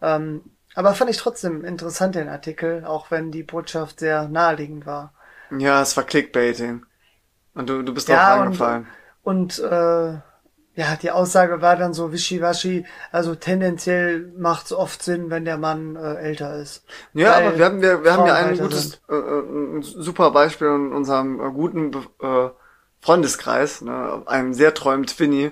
[0.00, 0.42] Ähm,
[0.74, 5.12] aber fand ich trotzdem interessant den Artikel, auch wenn die Botschaft sehr naheliegend war.
[5.56, 6.84] Ja, es war Clickbaiting.
[7.54, 8.86] Und du, du bist drauf ja, reingefallen.
[9.22, 10.18] Und, und äh,
[10.76, 15.56] ja, die Aussage war dann so wischiwaschi, also tendenziell macht es oft Sinn, wenn der
[15.56, 16.84] Mann äh, älter ist.
[17.14, 20.68] Ja, aber wir haben, wir, wir haben ja ein gutes, äh, äh, ein super Beispiel
[20.68, 22.50] in unserem äh, guten äh,
[23.00, 25.50] Freundeskreis, ne, einem sehr treuen Twinny,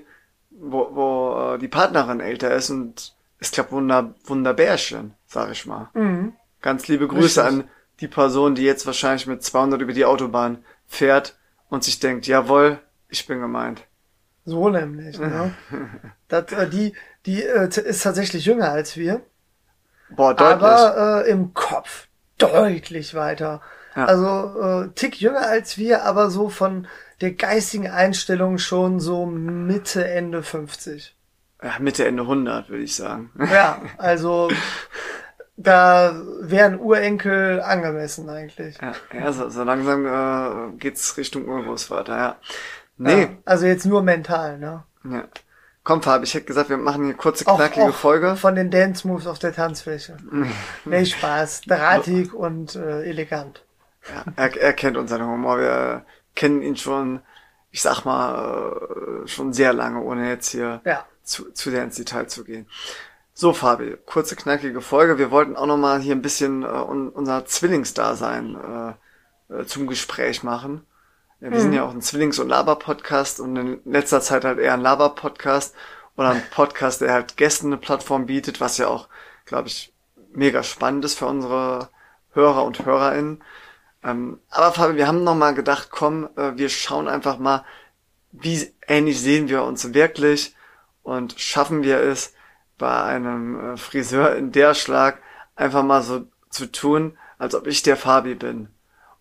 [0.50, 5.88] wo, wo äh, die Partnerin älter ist und es klappt wunder, wunderbärchen, sag ich mal.
[5.94, 6.34] Mhm.
[6.60, 7.60] Ganz liebe Grüße Richtig.
[7.62, 11.38] an die Person, die jetzt wahrscheinlich mit 200 über die Autobahn fährt
[11.70, 13.84] und sich denkt, jawohl, ich bin gemeint.
[14.44, 15.54] So nämlich, ne?
[16.28, 16.94] das, äh, die,
[17.26, 19.22] die äh, ist tatsächlich jünger als wir.
[20.10, 20.62] Boah, deutlich.
[20.62, 23.62] Aber äh, im Kopf deutlich weiter.
[23.96, 24.06] Ja.
[24.06, 26.86] Also äh, Tick jünger als wir, aber so von
[27.20, 31.16] der geistigen Einstellung schon so Mitte, Ende 50.
[31.62, 33.30] Ja, Mitte, Ende 100, würde ich sagen.
[33.38, 34.50] Ja, also
[35.56, 38.76] da wären Urenkel angemessen eigentlich.
[38.80, 42.36] Ja, ja so, so langsam äh, geht's Richtung Urgroßvater, ja.
[42.96, 43.22] Nee.
[43.22, 44.84] Ja, also jetzt nur mental, ne?
[45.04, 45.24] Ja.
[45.82, 48.36] Komm, Fabi, ich hätte gesagt, wir machen hier kurze, knackige auch, auch Folge.
[48.36, 50.16] Von den Dance Moves auf der Tanzfläche.
[50.86, 51.62] nee, Spaß.
[51.62, 53.62] Drahtig und äh, elegant.
[54.08, 55.58] Ja, er, er kennt unseren Humor.
[55.58, 57.20] Wir kennen ihn schon,
[57.70, 61.04] ich sag mal, äh, schon sehr lange, ohne jetzt hier ja.
[61.22, 62.66] zu, zu sehr ins Detail zu gehen.
[63.34, 65.18] So, Fabi, kurze, knackige Folge.
[65.18, 68.94] Wir wollten auch nochmal hier ein bisschen äh, unser Zwillingsdasein
[69.50, 70.86] äh, äh, zum Gespräch machen.
[71.44, 71.62] Ja, wir mhm.
[71.62, 75.74] sind ja auch ein Zwillings- und Laber-Podcast und in letzter Zeit halt eher ein Laber-Podcast
[76.16, 79.08] oder ein Podcast, der halt Gästen eine Plattform bietet, was ja auch,
[79.44, 79.92] glaube ich,
[80.32, 81.90] mega spannend ist für unsere
[82.32, 83.44] Hörer und HörerInnen.
[84.02, 87.62] Ähm, aber Fabi, wir haben nochmal gedacht, komm, äh, wir schauen einfach mal,
[88.32, 90.56] wie ähnlich sehen wir uns wirklich
[91.02, 92.32] und schaffen wir es,
[92.78, 95.20] bei einem äh, Friseur in der Schlag
[95.56, 98.70] einfach mal so zu tun, als ob ich der Fabi bin.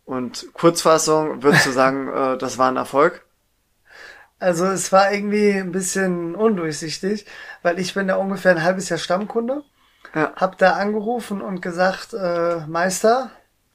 [0.06, 3.26] Und Kurzfassung, würdest du sagen, äh, das war ein Erfolg?
[4.39, 7.26] Also es war irgendwie ein bisschen undurchsichtig,
[7.62, 9.63] weil ich bin da ungefähr ein halbes Jahr Stammkunde.
[10.13, 10.34] Ja.
[10.36, 13.32] Hab da angerufen und gesagt, äh, Meister,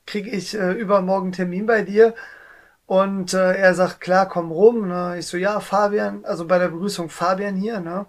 [0.06, 2.14] kriege ich äh, übermorgen Termin bei dir?
[2.86, 4.88] Und äh, er sagt, klar, komm rum.
[4.88, 5.16] Ne?
[5.18, 8.06] Ich so, ja, Fabian, also bei der Begrüßung Fabian hier, ne?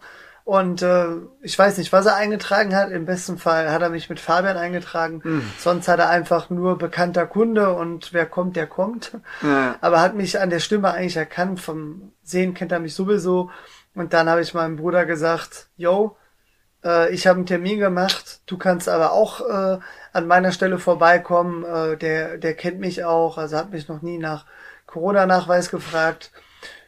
[0.50, 1.10] Und äh,
[1.42, 2.90] ich weiß nicht, was er eingetragen hat.
[2.90, 5.22] Im besten Fall hat er mich mit Fabian eingetragen.
[5.24, 5.52] Mhm.
[5.60, 9.12] Sonst hat er einfach nur bekannter Kunde und wer kommt, der kommt.
[9.44, 9.76] Ja.
[9.80, 11.60] Aber hat mich an der Stimme eigentlich erkannt.
[11.60, 13.52] Vom Sehen kennt er mich sowieso.
[13.94, 16.18] Und dann habe ich meinem Bruder gesagt, yo,
[16.84, 18.42] äh, ich habe einen Termin gemacht.
[18.48, 19.78] Du kannst aber auch äh,
[20.14, 21.64] an meiner Stelle vorbeikommen.
[21.64, 23.38] Äh, der, der kennt mich auch.
[23.38, 24.48] Also hat mich noch nie nach
[24.88, 26.32] Corona-Nachweis gefragt.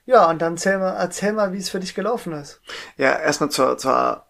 [0.06, 2.62] Ja, und dann erzähl mal, erzähl mal, wie es für dich gelaufen ist.
[2.98, 4.24] Ja, erstmal zur, zur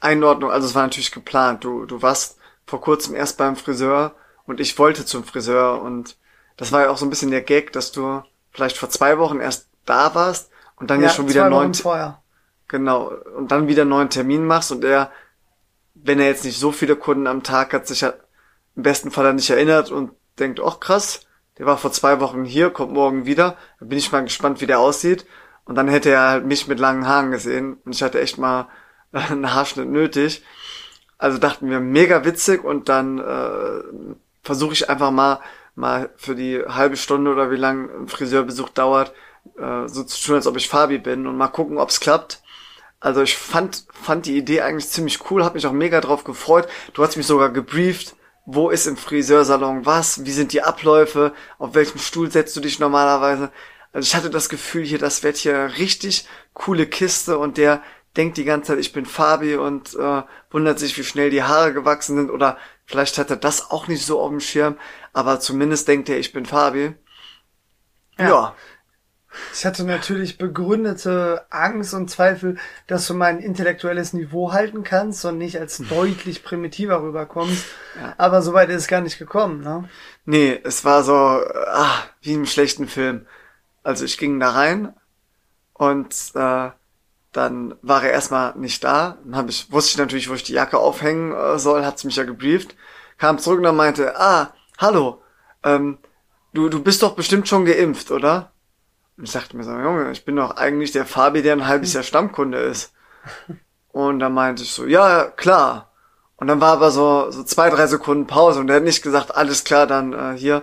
[0.00, 0.50] Einordnung.
[0.50, 1.64] Also es war natürlich geplant.
[1.64, 4.14] Du, du warst vor kurzem erst beim Friseur
[4.46, 6.16] und ich wollte zum Friseur und
[6.56, 8.22] das war ja auch so ein bisschen der Gag, dass du
[8.52, 12.22] vielleicht vor zwei Wochen erst da warst und dann ja, ja schon wieder neun vorher.
[12.68, 15.10] Genau und dann wieder neuen Termin machst und er,
[15.94, 18.14] wenn er jetzt nicht so viele Kunden am Tag hat, sich ja
[18.76, 21.23] im besten Fall dann nicht erinnert und denkt, ach krass,
[21.58, 23.56] der war vor zwei Wochen hier, kommt morgen wieder.
[23.78, 25.24] Da bin ich mal gespannt, wie der aussieht.
[25.64, 27.78] Und dann hätte er halt mich mit langen Haaren gesehen.
[27.84, 28.68] Und ich hatte echt mal
[29.12, 30.44] einen Haarschnitt nötig.
[31.16, 32.64] Also dachten wir, mega witzig.
[32.64, 35.40] Und dann äh, versuche ich einfach mal,
[35.76, 39.12] mal für die halbe Stunde oder wie lang ein Friseurbesuch dauert,
[39.56, 42.42] äh, so zu tun, als ob ich Fabi bin und mal gucken, ob's klappt.
[42.98, 46.68] Also ich fand, fand die Idee eigentlich ziemlich cool, habe mich auch mega drauf gefreut.
[46.94, 51.74] Du hast mich sogar gebrieft wo ist im Friseursalon was, wie sind die Abläufe, auf
[51.74, 53.50] welchem Stuhl setzt du dich normalerweise.
[53.92, 57.82] Also ich hatte das Gefühl hier, das wird hier richtig coole Kiste und der
[58.16, 61.72] denkt die ganze Zeit, ich bin Fabi und äh, wundert sich, wie schnell die Haare
[61.72, 64.76] gewachsen sind oder vielleicht hat er das auch nicht so auf dem Schirm,
[65.12, 66.94] aber zumindest denkt er, ich bin Fabi.
[68.18, 68.28] ja.
[68.28, 68.54] ja.
[69.52, 75.38] Ich hatte natürlich begründete Angst und Zweifel, dass du mein intellektuelles Niveau halten kannst und
[75.38, 77.66] nicht als deutlich primitiver rüberkommst.
[78.00, 78.14] Ja.
[78.18, 79.88] Aber soweit ist es gar nicht gekommen, ne?
[80.24, 83.26] Nee, es war so, ah, wie im schlechten Film.
[83.82, 84.94] Also ich ging da rein
[85.74, 86.70] und äh,
[87.32, 89.18] dann war er erstmal nicht da.
[89.24, 92.16] Dann hab ich, wusste ich natürlich, wo ich die Jacke aufhängen äh, soll, hat's mich
[92.16, 92.74] ja gebrieft.
[93.18, 95.22] Kam zurück und dann meinte, ah, hallo,
[95.62, 95.98] ähm,
[96.52, 98.52] du, du bist doch bestimmt schon geimpft, oder?
[99.16, 101.92] Und ich dachte mir so, Junge, ich bin doch eigentlich der Fabi, der ein halbes
[101.92, 102.92] Jahr Stammkunde ist.
[103.92, 105.92] Und dann meinte ich so, ja, klar.
[106.36, 109.34] Und dann war aber so, so zwei, drei Sekunden Pause und er hat nicht gesagt,
[109.34, 110.62] alles klar, dann äh, hier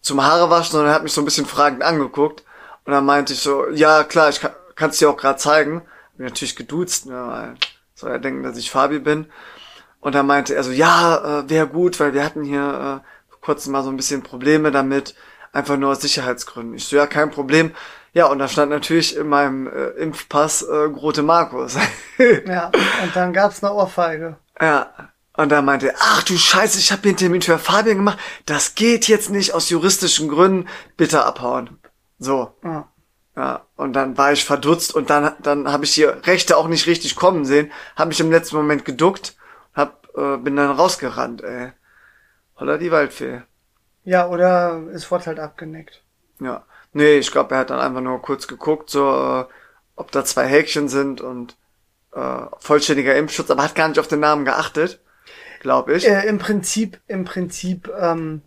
[0.00, 2.44] zum Haare waschen, sondern er hat mich so ein bisschen fragend angeguckt.
[2.84, 5.76] Und dann meinte ich so, ja, klar, ich kann es dir auch gerade zeigen.
[5.76, 7.54] Hab mich natürlich geduzt, ne, weil
[7.94, 9.26] soll er denken, dass ich Fabi bin.
[10.00, 13.40] Und dann meinte er so, ja, äh, wäre gut, weil wir hatten hier äh, vor
[13.40, 15.14] kurzem mal so ein bisschen Probleme damit
[15.54, 16.74] Einfach nur aus Sicherheitsgründen.
[16.74, 17.70] Ich so, ja, kein Problem.
[18.12, 21.76] Ja, und da stand natürlich in meinem äh, Impfpass äh, Grote Markus.
[22.46, 24.36] ja, und dann gab's eine Ohrfeige.
[24.60, 24.92] Ja,
[25.36, 28.18] und dann meinte er, ach du Scheiße, ich habe einen Termin für Fabian gemacht.
[28.46, 30.68] Das geht jetzt nicht aus juristischen Gründen.
[30.96, 31.78] Bitte abhauen.
[32.18, 32.52] So.
[32.64, 32.88] Ja.
[33.36, 36.88] Ja, und dann war ich verdutzt und dann, dann habe ich die Rechte auch nicht
[36.88, 39.36] richtig kommen sehen, habe mich im letzten Moment geduckt,
[39.72, 41.72] hab, äh, bin dann rausgerannt, ey.
[42.56, 43.42] Holla die Waldfee.
[44.04, 46.02] Ja, oder es wurde halt abgenickt.
[46.40, 46.64] Ja.
[46.92, 49.44] Nee, ich glaube, er hat dann einfach nur kurz geguckt, so, äh,
[49.96, 51.56] ob da zwei Häkchen sind und
[52.14, 55.00] äh, vollständiger Impfschutz, aber hat gar nicht auf den Namen geachtet,
[55.60, 56.08] glaube ich.
[56.08, 58.42] Äh, Im Prinzip, im Prinzip ähm,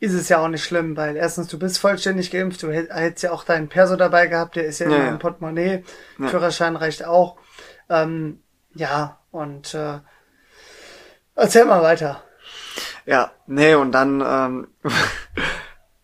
[0.00, 3.32] ist es ja auch nicht schlimm, weil erstens, du bist vollständig geimpft, du hättest ja
[3.32, 5.10] auch deinen Perso dabei gehabt, der ist ja, ja immer ja.
[5.10, 5.84] im Portemonnaie,
[6.18, 6.28] ja.
[6.28, 7.36] Führerschein reicht auch.
[7.90, 8.40] Ähm,
[8.74, 9.98] ja, und äh,
[11.34, 12.22] erzähl mal weiter.
[13.06, 14.68] Ja, nee, und dann, ähm,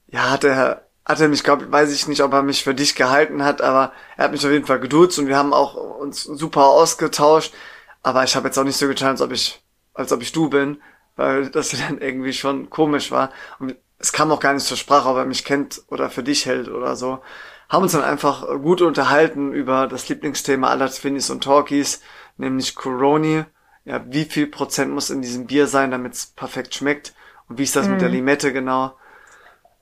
[0.08, 2.94] ja, hat er, hat er mich, glaub, weiß ich nicht, ob er mich für dich
[2.94, 6.24] gehalten hat, aber er hat mich auf jeden Fall geduzt und wir haben auch uns
[6.24, 7.54] super ausgetauscht.
[8.02, 9.62] Aber ich habe jetzt auch nicht so getan, als ob ich,
[9.94, 10.80] als ob ich du bin,
[11.16, 13.30] weil das dann irgendwie schon komisch war.
[13.58, 16.46] Und es kam auch gar nicht zur Sprache, ob er mich kennt oder für dich
[16.46, 17.20] hält oder so.
[17.68, 22.00] Haben uns dann einfach gut unterhalten über das Lieblingsthema aller Twinis und Talkies,
[22.38, 23.44] nämlich Coroni
[23.88, 27.14] ja, wie viel Prozent muss in diesem Bier sein, damit es perfekt schmeckt
[27.48, 27.92] und wie ist das mm.
[27.92, 28.14] mit der mhm.
[28.16, 28.94] Limette genau.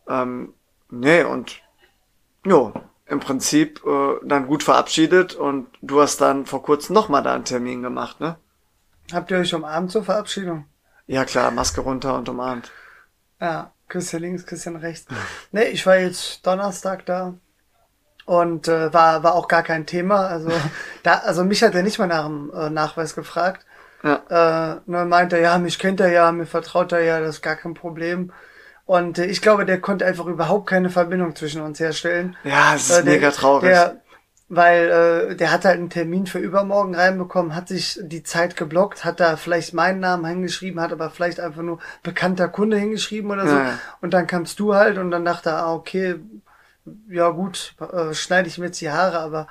[0.08, 0.54] Ähm,
[0.90, 1.60] nee, und
[2.44, 2.72] jo,
[3.06, 7.44] im Prinzip äh, dann gut verabschiedet und du hast dann vor kurzem nochmal da einen
[7.44, 8.36] Termin gemacht, ne?
[9.12, 10.66] Habt ihr euch umarmt zur Verabschiedung?
[11.08, 12.70] Ja klar, Maske runter und umarmt.
[13.40, 15.06] Ja, Küsschen links, Küsschen rechts.
[15.50, 17.34] nee, ich war jetzt Donnerstag da
[18.24, 20.28] und äh, war war auch gar kein Thema.
[20.28, 20.52] Also
[21.02, 23.66] da, also mich hat er nicht mal nach dem äh, Nachweis gefragt.
[24.06, 24.76] Ja.
[24.76, 27.42] Äh, ne, meint er, ja, mich kennt er ja, mir vertraut er ja, das ist
[27.42, 28.32] gar kein Problem.
[28.84, 32.36] Und äh, ich glaube, der konnte einfach überhaupt keine Verbindung zwischen uns herstellen.
[32.44, 33.68] Ja, es ist äh, der, mega traurig.
[33.68, 34.00] Der,
[34.48, 39.04] weil äh, der hat halt einen Termin für übermorgen reinbekommen, hat sich die Zeit geblockt,
[39.04, 43.48] hat da vielleicht meinen Namen hingeschrieben, hat aber vielleicht einfach nur bekannter Kunde hingeschrieben oder
[43.48, 43.56] so.
[43.56, 43.78] Ja, ja.
[44.00, 46.20] Und dann kamst du halt und dann dachte er, ah, okay,
[47.08, 49.48] ja gut, äh, schneide ich mir jetzt die Haare, aber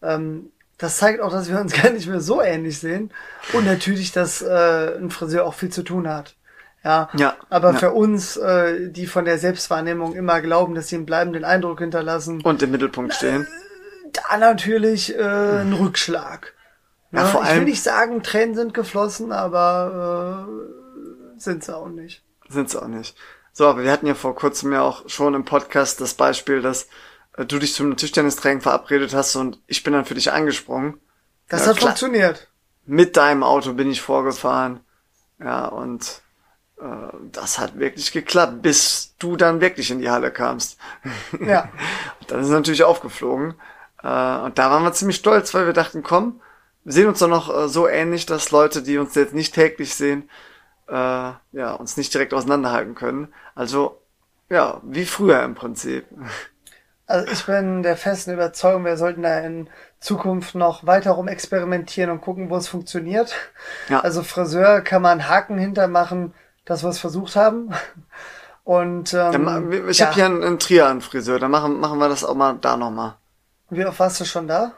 [0.00, 3.10] ähm, das zeigt auch, dass wir uns gar nicht mehr so ähnlich sehen.
[3.52, 6.34] Und natürlich, dass äh, ein Friseur auch viel zu tun hat.
[6.84, 7.78] Ja, Ja, aber ja.
[7.78, 12.40] für uns, äh, die von der Selbstwahrnehmung immer glauben, dass sie einen bleibenden Eindruck hinterlassen,
[12.42, 13.46] Und im Mittelpunkt stehen.
[14.12, 15.22] da natürlich äh,
[15.62, 16.52] ein Rückschlag.
[17.10, 20.46] Ja, Ja, vor ich will allem- nicht sagen, Tränen sind geflossen, aber
[21.36, 22.22] äh, sind sie auch nicht.
[22.48, 23.16] Sind sie auch nicht.
[23.52, 26.86] So, aber wir hatten ja vor kurzem ja auch schon im Podcast das Beispiel, dass
[27.36, 31.00] du dich zum Tischtennistraining verabredet hast und ich bin dann für dich angesprungen.
[31.48, 31.88] Das Ja, hat klar.
[31.90, 32.48] funktioniert.
[32.86, 34.80] Mit deinem Auto bin ich vorgefahren.
[35.38, 36.22] Ja, und
[36.80, 36.84] äh,
[37.32, 40.78] das hat wirklich geklappt, bis du dann wirklich in die Halle kamst.
[41.40, 41.68] Ja.
[42.28, 43.54] Dann ist natürlich aufgeflogen.
[44.02, 46.40] Äh, und da waren wir ziemlich stolz, weil wir dachten, komm,
[46.84, 49.94] wir sehen uns doch noch äh, so ähnlich, dass Leute, die uns jetzt nicht täglich
[49.94, 50.28] sehen,
[50.88, 53.32] äh, ja, uns nicht direkt auseinanderhalten können.
[53.54, 54.00] Also,
[54.48, 56.06] ja, wie früher im Prinzip.
[57.06, 59.68] Also ich bin der festen Überzeugung, wir sollten da in
[60.00, 63.32] Zukunft noch weiter rum experimentieren und gucken, wo es funktioniert.
[63.88, 64.00] Ja.
[64.00, 67.72] Also Friseur kann man Haken hintermachen, dass wir es versucht haben.
[68.64, 70.06] Und Ja, ähm, ma- ich ja.
[70.06, 73.14] habe hier einen, einen Trier-Friseur, dann machen, machen wir das auch mal da nochmal.
[73.70, 74.72] Wie oft warst du schon da?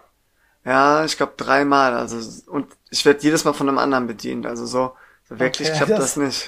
[0.65, 1.95] Ja, ich glaube dreimal.
[1.95, 2.19] Also
[2.51, 4.47] und ich werde jedes Mal von einem anderen bedient.
[4.47, 4.93] Also so,
[5.27, 6.47] so wirklich Okay, klappt das- das nicht.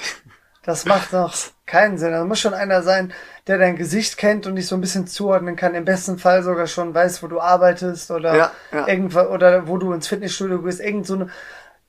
[0.63, 1.33] Das macht noch
[1.71, 2.13] keinen Sinn.
[2.13, 3.13] Da muss schon einer sein,
[3.47, 5.75] der dein Gesicht kennt und dich so ein bisschen zuordnen kann.
[5.75, 8.89] Im besten Fall sogar schon weiß, wo du arbeitest oder Ja, ja.
[8.89, 10.81] irgendwo oder wo du ins Fitnessstudio gehst.
[10.81, 11.29] Irgend so eine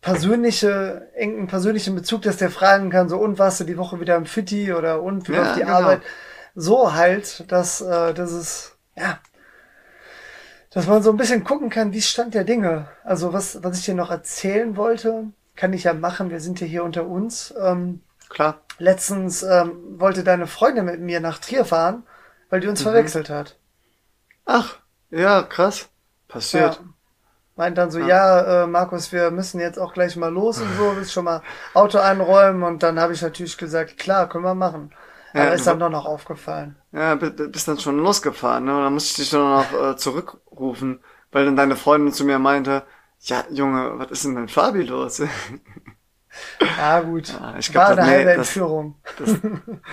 [0.02, 4.16] persönliche, irgendeinen persönlichen Bezug, dass der fragen kann, so und warst du die Woche wieder
[4.16, 5.74] im Fitti oder und wieder Ja, auf die genau.
[5.74, 6.02] Arbeit.
[6.56, 9.20] So halt, dass äh, das ist ja,
[10.72, 12.88] dass man so ein bisschen gucken kann, wie Stand der Dinge.
[13.04, 16.30] Also was was ich dir noch erzählen wollte, kann ich ja machen.
[16.30, 17.54] Wir sind ja hier unter uns.
[17.62, 18.62] Ähm, Klar.
[18.82, 22.04] Letztens ähm, wollte deine Freundin mit mir nach Trier fahren,
[22.50, 22.72] weil die Mhm.
[22.72, 23.58] uns verwechselt hat.
[24.46, 24.78] Ach,
[25.10, 25.90] ja, krass.
[26.28, 26.76] Passiert.
[26.76, 26.86] Ja.
[27.58, 30.96] Meint dann so, ja, äh, Markus, wir müssen jetzt auch gleich mal los und so,
[30.98, 34.94] willst schon mal Auto einräumen und dann habe ich natürlich gesagt, klar, können wir machen.
[35.34, 36.78] Ja, Aber ist dann doch noch aufgefallen.
[36.92, 38.76] Ja, bi- bi- bist dann schon losgefahren, ne?
[38.76, 42.38] Und dann musste ich dich dann noch äh, zurückrufen, weil dann deine Freundin zu mir
[42.40, 42.84] meinte,
[43.22, 45.22] ja, Junge, was ist denn mit Fabi los?
[46.78, 47.28] Ja, gut.
[47.30, 48.96] Ja, ich glaub, War das- eine nee, halbe das- Entführung.
[49.20, 49.36] Das,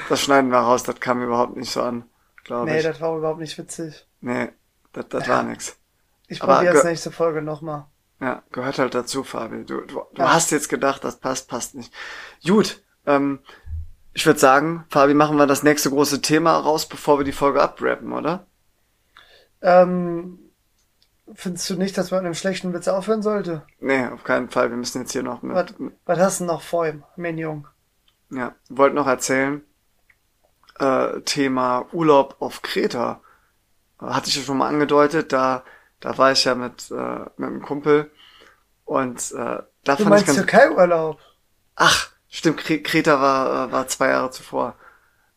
[0.08, 2.04] das schneiden wir raus, das kam überhaupt nicht so an,
[2.44, 2.84] glaube Nee, ich.
[2.84, 4.06] das war überhaupt nicht witzig.
[4.20, 4.48] nee,
[4.92, 5.76] das, das war nix.
[6.28, 7.86] Ich probiere ge- nächste Folge nochmal.
[8.20, 9.64] Ja, gehört halt dazu, Fabi.
[9.64, 10.32] Du, du, du Ja.
[10.34, 11.92] hast jetzt gedacht, das passt, passt nicht.
[12.46, 13.40] Gut, ähm,
[14.12, 17.62] ich würde sagen, Fabi, machen wir das nächste große Thema raus, bevor wir die Folge
[17.62, 18.46] abrappen, oder?
[19.62, 20.38] Ähm,
[21.34, 23.62] findest du nicht, dass man mit einem schlechten Witz aufhören sollte?
[23.80, 24.70] Nee, auf keinen Fall.
[24.70, 27.66] Wir müssen jetzt hier noch mit, Was, was hast du noch vor ihm, mein Jung?
[28.30, 29.62] Ja, wollte noch erzählen,
[30.78, 33.20] äh, Thema Urlaub auf Kreta.
[33.98, 35.64] Hatte ich ja schon mal angedeutet, da,
[36.00, 38.10] da war ich ja mit, äh, mit einem Kumpel
[38.84, 40.38] und äh, da Du fand ich meinst ganz...
[40.38, 41.18] Türkei-Urlaub?
[41.74, 44.76] Ach, stimmt, Kre Kreta war, äh, war zwei Jahre zuvor.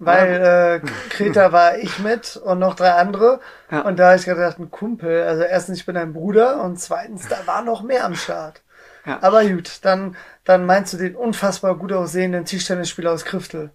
[0.04, 3.40] Weil äh, Kreta war ich mit und noch drei andere.
[3.70, 3.82] Ja.
[3.82, 5.24] Und da habe ich gedacht, ein Kumpel.
[5.24, 8.62] Also erstens, ich bin ein Bruder und zweitens, da war noch mehr am Start.
[9.06, 9.20] Ja.
[9.22, 13.70] Aber gut, dann, dann meinst du den unfassbar gut aussehenden Tischtennisspieler aus Kriftel.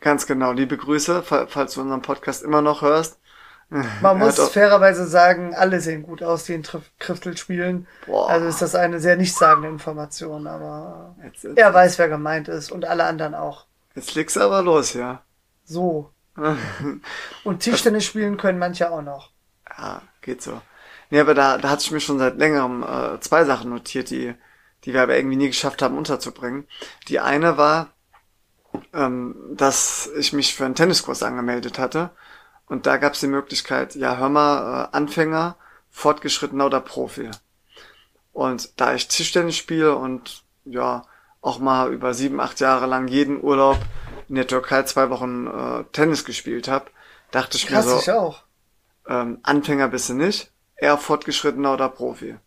[0.00, 3.18] Ganz genau, liebe Grüße, fa- falls du unseren Podcast immer noch hörst.
[4.00, 6.64] Man muss fairerweise sagen, alle sehen gut aus, die in
[6.98, 7.86] Kriftel spielen.
[8.06, 8.30] Boah.
[8.30, 12.72] Also ist das eine sehr nichtssagende Information, aber Jetzt, jetzt, er weiß, wer gemeint ist
[12.72, 13.66] und alle anderen auch.
[13.94, 15.22] jetzt legst du aber los, ja.
[15.68, 16.10] So.
[17.44, 19.30] Und Tischtennis spielen können manche auch noch.
[19.68, 20.60] Ja, geht so.
[21.10, 24.34] Nee, aber da, da hatte ich mir schon seit längerem äh, zwei Sachen notiert, die,
[24.84, 26.66] die wir aber irgendwie nie geschafft haben unterzubringen.
[27.08, 27.88] Die eine war,
[28.92, 32.10] ähm, dass ich mich für einen Tenniskurs angemeldet hatte.
[32.66, 35.56] Und da gab es die Möglichkeit, ja, hör mal, äh, Anfänger,
[35.90, 37.30] Fortgeschrittener oder Profi.
[38.32, 41.04] Und da ich Tischtennis spiele und ja,
[41.40, 43.78] auch mal über sieben, acht Jahre lang jeden Urlaub
[44.28, 46.90] in der Türkei zwei Wochen äh, Tennis gespielt habe,
[47.30, 48.42] dachte ich Krass, mir so, ich auch.
[49.08, 52.38] ähm, Anfänger bist du nicht, eher fortgeschrittener oder Profi.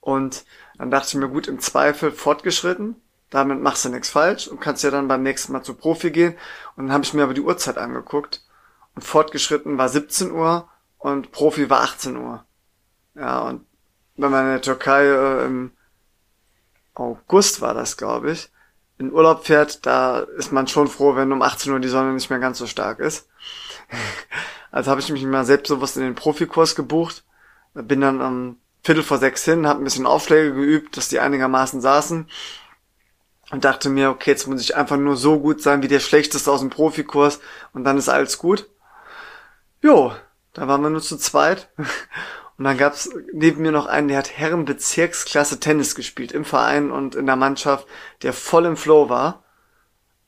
[0.00, 0.44] Und
[0.78, 2.96] dann dachte ich mir, gut, im Zweifel fortgeschritten,
[3.30, 6.34] damit machst du nichts falsch und kannst ja dann beim nächsten Mal zu Profi gehen.
[6.76, 8.42] Und dann habe ich mir aber die Uhrzeit angeguckt
[8.94, 10.68] und fortgeschritten war 17 Uhr
[10.98, 12.44] und Profi war 18 Uhr.
[13.14, 13.64] Ja, und
[14.16, 15.72] wenn man in der Türkei äh, im
[16.94, 18.50] August war das, glaube ich,
[18.98, 22.30] in Urlaub fährt, da ist man schon froh, wenn um 18 Uhr die Sonne nicht
[22.30, 23.28] mehr ganz so stark ist.
[24.74, 27.24] Also habe ich mich mal selbstbewusst in den Profikurs gebucht.
[27.74, 31.82] bin dann um Viertel vor sechs hin, habe ein bisschen Aufschläge geübt, dass die einigermaßen
[31.82, 32.26] saßen
[33.50, 36.50] und dachte mir, okay, jetzt muss ich einfach nur so gut sein wie der Schlechteste
[36.50, 37.38] aus dem Profikurs
[37.74, 38.68] und dann ist alles gut.
[39.82, 40.12] Jo,
[40.54, 41.68] da waren wir nur zu zweit.
[42.58, 47.14] Und dann gab's neben mir noch einen, der hat Herrenbezirksklasse Tennis gespielt im Verein und
[47.14, 47.86] in der Mannschaft,
[48.22, 49.42] der voll im Flow war.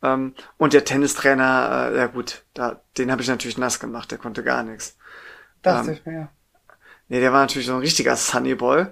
[0.03, 4.19] Ähm, und der Tennistrainer, äh, ja gut, da, den habe ich natürlich nass gemacht, der
[4.19, 4.97] konnte gar nichts.
[5.63, 6.29] Dachte ähm, ich mir.
[7.09, 8.87] Nee, der war natürlich so ein richtiger Sunnyboy.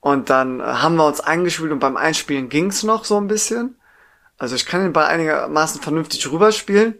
[0.00, 3.76] Und dann äh, haben wir uns eingespielt und beim Einspielen ging's noch so ein bisschen.
[4.36, 6.94] Also ich kann den Ball einigermaßen vernünftig rüberspielen.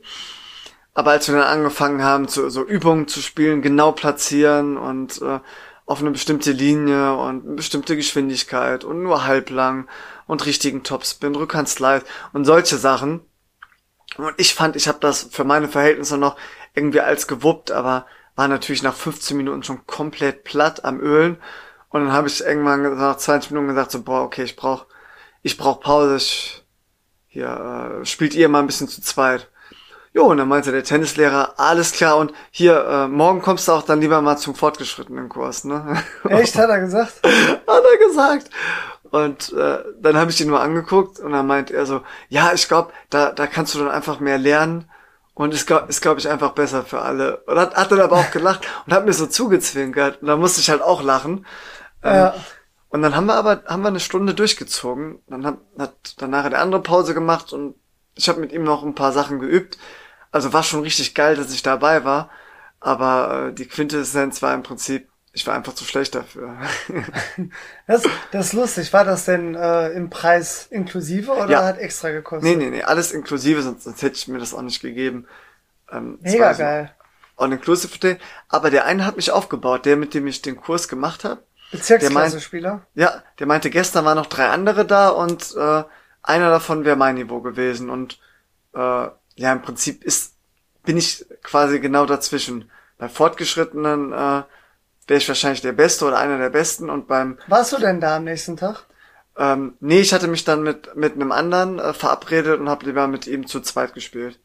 [0.95, 5.41] Aber als wir dann angefangen haben, zu, so Übungen zu spielen, genau platzieren und äh,
[5.87, 9.89] auf eine bestimmte Linie und eine bestimmte Geschwindigkeit und nur halblang
[10.27, 13.21] und richtigen Topspin, Rückhandslide und solche Sachen.
[14.17, 16.37] Und ich fand, ich habe das für meine Verhältnisse noch
[16.75, 21.39] irgendwie als gewuppt, aber war natürlich nach 15 Minuten schon komplett platt am Ölen.
[21.89, 24.87] Und dann habe ich irgendwann nach 20 Minuten gesagt, so, boah, okay, ich brauch,
[25.43, 26.17] ich brauch Pause.
[26.17, 26.65] Ich,
[27.27, 29.49] hier, äh, spielt ihr mal ein bisschen zu zweit.
[30.19, 33.85] Jo, und dann meinte der Tennislehrer, alles klar, und hier, äh, morgen kommst du auch
[33.85, 36.03] dann lieber mal zum fortgeschrittenen Kurs, ne?
[36.29, 37.21] Echt, hat er gesagt?
[37.25, 38.51] hat er gesagt.
[39.13, 42.67] Und äh, dann habe ich ihn nur angeguckt und dann meint er so, ja, ich
[42.67, 44.91] glaube, da, da kannst du dann einfach mehr lernen
[45.35, 47.37] und ist, glaube glaub ich, einfach besser für alle.
[47.47, 50.21] Und hat, hat dann aber auch gelacht und hat mir so zugezwinkert.
[50.21, 51.47] Und da musste ich halt auch lachen.
[52.03, 52.35] Ähm, ja.
[52.89, 55.21] Und dann haben wir aber haben wir eine Stunde durchgezogen.
[55.29, 57.77] Dann hat, hat dann nachher der andere Pause gemacht und
[58.17, 59.79] ich habe mit ihm noch ein paar Sachen geübt.
[60.31, 62.31] Also war schon richtig geil, dass ich dabei war.
[62.81, 66.57] Aber äh, die Quintessenz war im Prinzip, ich war einfach zu schlecht dafür.
[67.87, 68.93] das, das ist lustig.
[68.93, 71.65] War das denn äh, im Preis inklusive oder ja.
[71.65, 72.45] hat extra gekostet?
[72.45, 75.27] Nee, nee, nee, alles inklusive, sonst, sonst hätte ich mir das auch nicht gegeben.
[75.91, 76.93] Ähm, Mega geil.
[77.37, 78.19] All-inclusive Day.
[78.49, 81.43] Aber der eine hat mich aufgebaut, der, mit dem ich den Kurs gemacht habe.
[81.71, 82.87] Bezirksklasse-Spieler?
[82.95, 85.85] Ja, der meinte, gestern waren noch drei andere da und äh,
[86.23, 87.91] einer davon wäre mein Niveau gewesen.
[87.91, 88.19] Und
[88.75, 89.09] äh,
[89.39, 90.35] ja, im Prinzip ist,
[90.85, 92.71] bin ich quasi genau dazwischen.
[92.99, 94.43] Bei Fortgeschrittenen äh,
[95.07, 97.39] wäre ich wahrscheinlich der Beste oder einer der Besten und beim...
[97.47, 98.87] Warst du denn da am nächsten Tag?
[99.37, 103.07] Ähm, nee, ich hatte mich dann mit, mit einem anderen äh, verabredet und habe lieber
[103.07, 104.41] mit ihm zu zweit gespielt.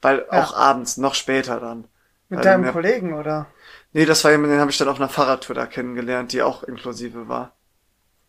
[0.00, 0.44] Weil ja.
[0.44, 1.88] auch abends, noch später dann.
[2.28, 3.46] Mit deinem mir, Kollegen, oder?
[3.92, 6.62] Nee, das war jemand, den habe ich dann auf einer Fahrradtour da kennengelernt, die auch
[6.62, 7.56] inklusive war.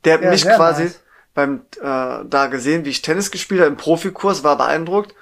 [0.05, 1.03] Der hat ja, mich quasi nice.
[1.35, 5.13] beim äh, da gesehen, wie ich Tennis gespielt habe im Profikurs, war beeindruckt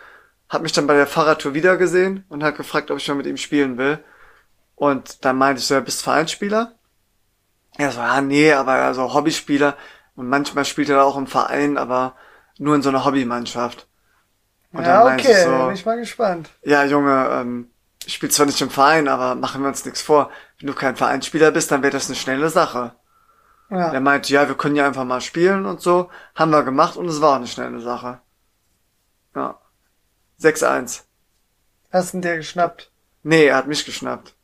[0.50, 3.26] hat mich dann bei der Fahrradtour wieder gesehen und hat gefragt, ob ich mal mit
[3.26, 4.00] ihm spielen will.
[4.76, 6.74] Und dann meinte ich so, ja, bist Vereinsspieler?
[7.78, 9.76] Er so, ja, nee, aber also Hobbyspieler.
[10.16, 12.16] Und manchmal spielt er auch im Verein, aber
[12.58, 13.88] nur in so einer Hobbymannschaft.
[14.72, 16.50] Und ja, dann okay, so, bin ich mal gespannt.
[16.64, 17.72] Ja, Junge, ähm,
[18.06, 20.32] ich spiele zwar nicht im Verein, aber machen wir uns nichts vor.
[20.60, 22.94] Wenn du kein Vereinsspieler bist, dann wäre das eine schnelle Sache.
[23.70, 23.92] Ja.
[23.92, 26.10] Er meinte, ja, wir können ja einfach mal spielen und so.
[26.36, 28.22] Haben wir gemacht und es war eine schnelle Sache.
[29.36, 29.60] Ja.
[30.42, 31.02] 6-1.
[31.92, 32.92] Hast du ihn dir geschnappt?
[33.24, 34.36] Nee, er hat mich geschnappt.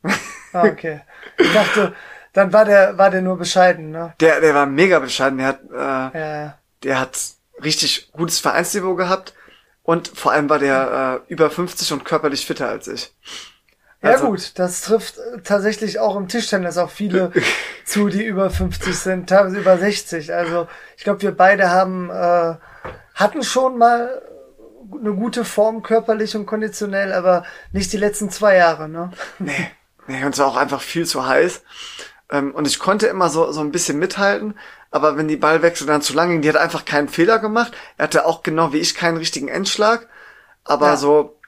[0.52, 1.00] Ah, okay.
[1.38, 1.94] Ich dachte,
[2.32, 4.14] dann war der, war der nur bescheiden, ne?
[4.20, 5.38] Der, der war mega bescheiden.
[5.38, 6.58] Der hat, äh, ja.
[6.82, 7.18] der hat
[7.62, 9.34] richtig gutes Vereinsniveau gehabt
[9.82, 13.12] und vor allem war der äh, über 50 und körperlich fitter als ich.
[14.00, 17.32] Also, ja gut, das trifft äh, tatsächlich auch im Tischtennis auch viele
[17.84, 20.34] zu, die über 50 sind, teilweise über 60.
[20.34, 22.56] Also ich glaube, wir beide haben äh,
[23.14, 24.22] hatten schon mal
[24.92, 29.10] eine gute Form körperlich und konditionell, aber nicht die letzten zwei Jahre, ne?
[29.38, 29.70] Nee,
[30.06, 31.62] nee und es war auch einfach viel zu heiß.
[32.30, 34.58] Ähm, und ich konnte immer so, so ein bisschen mithalten,
[34.90, 37.72] aber wenn die Ballwechsel dann zu lang ging, die hat einfach keinen Fehler gemacht.
[37.96, 40.08] Er hatte auch genau wie ich keinen richtigen Endschlag,
[40.64, 40.96] aber ja.
[40.96, 41.38] so,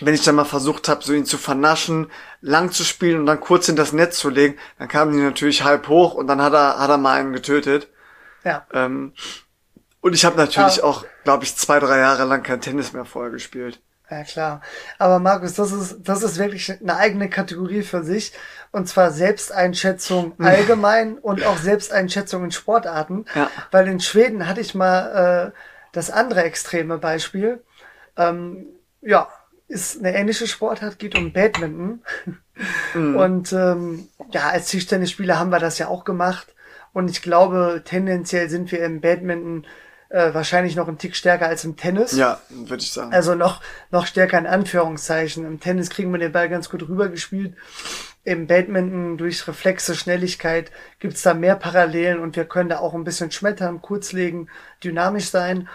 [0.00, 3.40] wenn ich dann mal versucht habe, so ihn zu vernaschen, lang zu spielen und dann
[3.40, 6.52] kurz in das Netz zu legen, dann kamen die natürlich halb hoch und dann hat
[6.52, 7.88] er, hat er mal einen getötet.
[8.44, 8.66] Ja.
[8.72, 9.12] Ähm,
[10.04, 10.84] und ich habe natürlich ja.
[10.84, 13.80] auch, glaube ich, zwei, drei Jahre lang kein Tennis mehr vorher gespielt.
[14.10, 14.60] Ja, klar.
[14.98, 18.34] Aber Markus, das ist, das ist wirklich eine eigene Kategorie für sich.
[18.70, 23.24] Und zwar Selbsteinschätzung allgemein und auch Selbsteinschätzung in Sportarten.
[23.34, 23.50] Ja.
[23.70, 25.58] Weil in Schweden hatte ich mal äh,
[25.92, 27.64] das andere extreme Beispiel.
[28.18, 28.66] Ähm,
[29.00, 29.30] ja,
[29.68, 32.02] ist eine ähnliche Sportart, geht um Badminton.
[32.94, 33.16] Mhm.
[33.16, 36.54] Und ähm, ja, als Tischtennisspieler haben wir das ja auch gemacht.
[36.92, 39.66] Und ich glaube, tendenziell sind wir im Badminton
[40.14, 42.12] äh, wahrscheinlich noch ein Tick stärker als im Tennis.
[42.12, 43.12] Ja, würde ich sagen.
[43.12, 43.60] Also noch,
[43.90, 45.44] noch stärker in Anführungszeichen.
[45.44, 47.54] Im Tennis kriegen wir den Ball ganz gut rübergespielt.
[48.22, 53.02] Im Badminton durch Reflexe, Schnelligkeit gibt's da mehr Parallelen und wir können da auch ein
[53.02, 54.48] bisschen schmettern, kurzlegen,
[54.84, 55.68] dynamisch sein.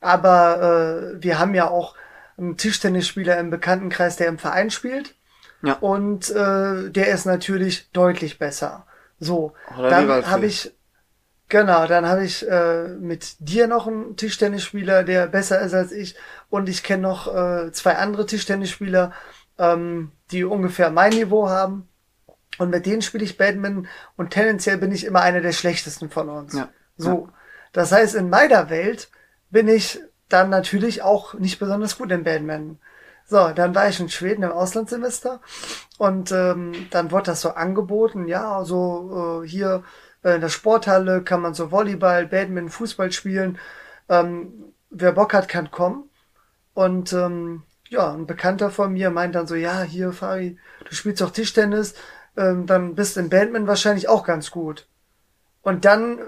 [0.00, 1.94] Aber äh, wir haben ja auch
[2.38, 5.14] einen Tischtennisspieler im Bekanntenkreis, der im Verein spielt.
[5.62, 5.74] Ja.
[5.74, 8.86] Und äh, der ist natürlich deutlich besser.
[9.20, 10.72] So, Oder dann habe ich,
[11.52, 16.16] genau, dann habe ich äh, mit dir noch einen Tischtennisspieler, der besser ist als ich.
[16.48, 19.12] Und ich kenne noch äh, zwei andere Tischtennisspieler,
[19.58, 21.88] ähm, die ungefähr mein Niveau haben.
[22.56, 23.86] Und mit denen spiele ich Badminton
[24.16, 26.54] und tendenziell bin ich immer einer der schlechtesten von uns.
[26.54, 26.70] Ja.
[26.96, 27.28] So.
[27.72, 29.10] Das heißt, in meiner Welt
[29.50, 32.78] bin ich dann natürlich auch nicht besonders gut im Badminton.
[33.26, 35.40] So, dann war ich in Schweden im Auslandssemester
[35.98, 39.84] und ähm, dann wurde das so angeboten, ja, so äh, hier
[40.22, 43.58] in der Sporthalle kann man so Volleyball, Badminton, Fußball spielen.
[44.08, 46.08] Ähm, wer Bock hat, kann kommen.
[46.74, 50.58] Und ähm, ja, ein Bekannter von mir meint dann so, ja, hier, Fabi,
[50.88, 51.94] du spielst doch Tischtennis,
[52.36, 54.86] ähm, dann bist in Badminton wahrscheinlich auch ganz gut.
[55.60, 56.18] Und dann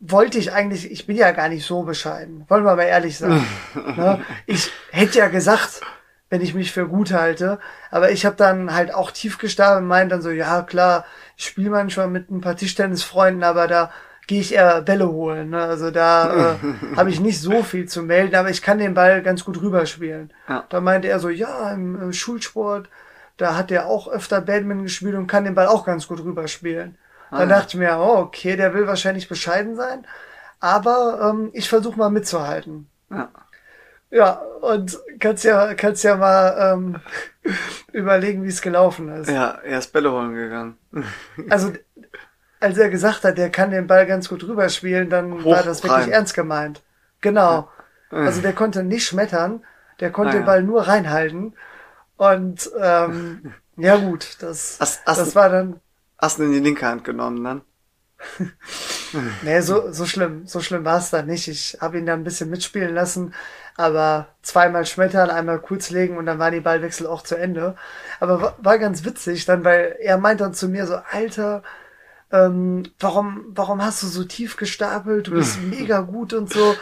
[0.00, 3.44] wollte ich eigentlich, ich bin ja gar nicht so bescheiden, wollen wir mal ehrlich sein.
[3.74, 4.24] ne?
[4.46, 5.82] Ich hätte ja gesagt,
[6.30, 7.58] wenn ich mich für gut halte,
[7.90, 11.04] aber ich habe dann halt auch tief gestapelt und meint dann so, ja klar,
[11.36, 13.90] ich spiele manchmal mit ein paar Tischtennisfreunden, aber da
[14.28, 15.50] gehe ich eher Bälle holen.
[15.50, 15.60] Ne?
[15.60, 16.56] Also da äh,
[16.96, 20.32] habe ich nicht so viel zu melden, aber ich kann den Ball ganz gut rüberspielen.
[20.48, 20.64] Ja.
[20.68, 22.88] Da meinte er so, ja, im, im Schulsport,
[23.36, 26.96] da hat er auch öfter Badminton gespielt und kann den Ball auch ganz gut rüberspielen.
[27.32, 27.56] Dann ja.
[27.56, 30.06] dachte ich mir, oh, okay, der will wahrscheinlich bescheiden sein,
[30.60, 32.88] aber ähm, ich versuche mal mitzuhalten.
[33.10, 33.30] Ja.
[34.12, 37.00] Ja, und kannst ja, kannst ja mal ähm,
[37.92, 39.28] überlegen, wie es gelaufen ist.
[39.30, 40.76] Ja, er ist Bälle holen gegangen.
[41.50, 41.72] Also,
[42.60, 45.82] als er gesagt hat, der kann den Ball ganz gut rüberspielen, dann Hoch war das
[45.82, 46.12] wirklich rein.
[46.12, 46.82] ernst gemeint.
[47.20, 47.70] Genau.
[48.10, 49.64] Also der konnte nicht schmettern,
[50.00, 50.44] der konnte Ah, den.
[50.46, 51.54] Ball nur reinhalten.
[52.16, 55.80] Und ähm, ja gut, das, Hast- hast- das war dann.
[56.22, 57.62] Ihn in die linke Hand genommen dann?
[59.42, 61.48] Nee, so, so schlimm, so schlimm war es dann nicht.
[61.48, 63.34] Ich habe ihn dann ein bisschen mitspielen lassen,
[63.76, 67.76] aber zweimal schmettern, einmal kurz legen und dann war die Ballwechsel auch zu Ende.
[68.20, 71.62] Aber war, war ganz witzig dann, weil er meint dann zu mir so, Alter,
[72.32, 75.26] ähm, warum, warum hast du so tief gestapelt?
[75.26, 76.76] Du bist mega gut und so.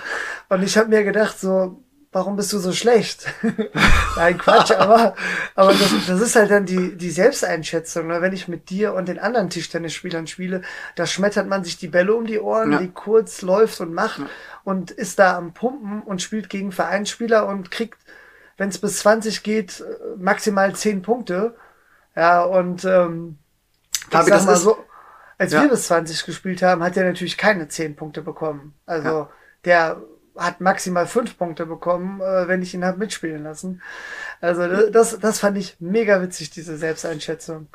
[0.48, 1.82] Und ich habe mir gedacht so,
[2.12, 3.26] warum bist du so schlecht?
[4.16, 5.14] Nein, Quatsch, aber,
[5.54, 8.06] aber das, das ist halt dann die, die Selbsteinschätzung.
[8.06, 8.20] Ne?
[8.22, 10.62] Wenn ich mit dir und den anderen Tischtennisspielern spiele,
[10.96, 12.78] da schmettert man sich die Bälle um die Ohren, Ja.
[12.78, 14.22] die kurz läuft und macht
[14.64, 17.98] und ist da am Pumpen und spielt gegen Vereinsspieler und kriegt,
[18.56, 19.84] wenn es bis 20 geht,
[20.16, 21.56] maximal 10 Punkte.
[22.16, 23.38] Ja, und ähm,
[24.06, 24.78] ich sag das mal so,
[25.36, 25.62] als Ja.
[25.62, 28.74] wir bis 20 gespielt haben, hat er natürlich keine 10 Punkte bekommen.
[28.86, 29.30] Also Ja.
[29.64, 30.02] der
[30.38, 33.82] hat maximal 5 Punkte bekommen, äh, wenn ich ihn hab mitspielen lassen.
[34.40, 37.68] Also das, das fand ich mega witzig, diese Selbsteinschätzung.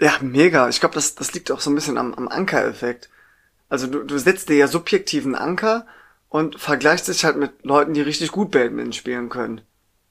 [0.00, 0.68] Ja, mega.
[0.68, 3.10] Ich glaube, das, das liegt auch so ein bisschen am, am Ankereffekt.
[3.68, 5.86] Also du, du setzt dir ja subjektiven Anker
[6.28, 9.60] und vergleichst dich halt mit Leuten, die richtig gut Badminton spielen können.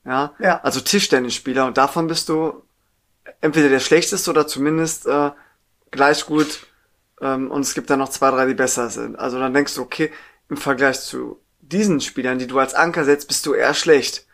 [0.05, 0.34] Ja.
[0.39, 0.61] Ja.
[0.61, 2.63] Also Tischtennisspieler und davon bist du
[3.41, 5.32] entweder der schlechteste oder zumindest äh,
[5.91, 6.67] gleich gut.
[7.21, 9.17] Ähm, und es gibt dann noch zwei, drei, die besser sind.
[9.17, 10.11] Also dann denkst du, okay,
[10.49, 11.39] im Vergleich zu
[11.72, 14.26] diesen Spielern, die du als Anker setzt, bist du eher schlecht.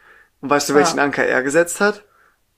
[0.42, 0.80] Und weißt du, Ja.
[0.80, 2.04] welchen Anker er gesetzt hat?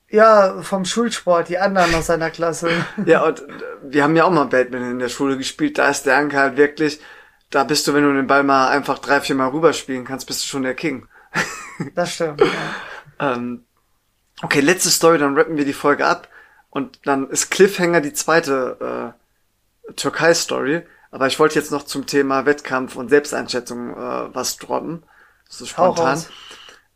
[0.10, 2.70] Ja, vom Schulsport, die anderen aus seiner Klasse.
[3.06, 3.46] Ja, und äh,
[3.84, 5.78] wir haben ja auch mal Badminton in der Schule gespielt.
[5.78, 7.00] Da ist der Anker halt wirklich,
[7.50, 10.44] da bist du, wenn du den Ball mal einfach drei, vier Mal rüberspielen kannst, bist
[10.44, 11.08] du schon der King.
[11.94, 12.42] Das stimmt.
[12.42, 13.34] Ja.
[13.34, 13.64] Ähm,
[14.42, 16.28] okay, letzte Story, dann rappen wir die Folge ab.
[16.72, 19.14] Und dann ist Cliffhanger die zweite
[19.88, 20.82] äh, Türkei-Story.
[21.12, 25.04] Aber ich wollte jetzt noch zum Thema Wettkampf und Selbsteinschätzung äh, was droppen.
[25.50, 26.24] So spontan.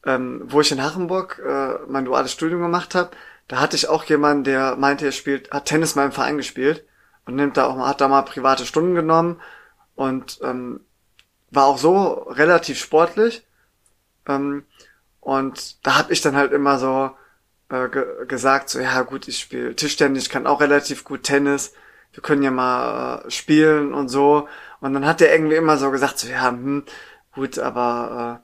[0.05, 3.12] Ähm, wo ich in Hachenburg äh, mein duales Studium gemacht habe,
[3.47, 6.86] da hatte ich auch jemanden, der meinte, er spielt, hat Tennis mal im Verein gespielt
[7.26, 9.39] und nimmt da auch mal, hat da mal private Stunden genommen
[9.95, 10.82] und ähm,
[11.51, 13.45] war auch so relativ sportlich.
[14.28, 14.66] Ähm,
[15.20, 17.12] und da habe ich dann halt immer so
[17.70, 21.74] äh, ge gesagt, so ja gut, ich spiele Tischtennis, ich kann auch relativ gut Tennis,
[22.14, 24.47] wir können ja mal äh, spielen und so.
[24.80, 26.84] Und dann hat der irgendwie immer so gesagt, so ja, hm,
[27.34, 28.43] gut, aber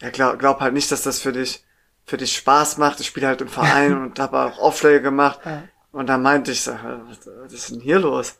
[0.00, 1.64] äh, ja, glaub, glaub halt nicht, dass das für dich
[2.06, 3.00] für dich Spaß macht.
[3.00, 5.40] Ich spiele halt im Verein und habe auch Aufschläge gemacht.
[5.44, 5.64] Ja.
[5.92, 8.38] Und dann meinte ich so, was, was ist denn hier los?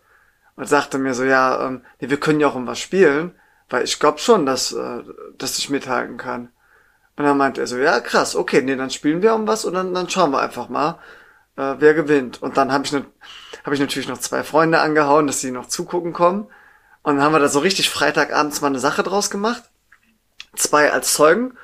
[0.54, 3.34] Und sagte mir so, ja, ähm, nee, wir können ja auch um was spielen,
[3.68, 5.02] weil ich glaube schon, dass, äh,
[5.36, 6.50] dass ich mithalten kann.
[7.16, 9.74] Und dann meinte er so, ja, krass, okay, nee, dann spielen wir um was und
[9.74, 10.98] dann, dann schauen wir einfach mal,
[11.56, 12.42] äh, wer gewinnt.
[12.42, 13.04] Und dann habe ich, ne,
[13.66, 16.46] hab ich natürlich noch zwei Freunde angehauen, dass sie noch zugucken kommen.
[17.02, 19.64] Und dann haben wir da so richtig Freitagabends mal eine Sache draus gemacht.
[20.54, 21.58] Zwei als Zeugen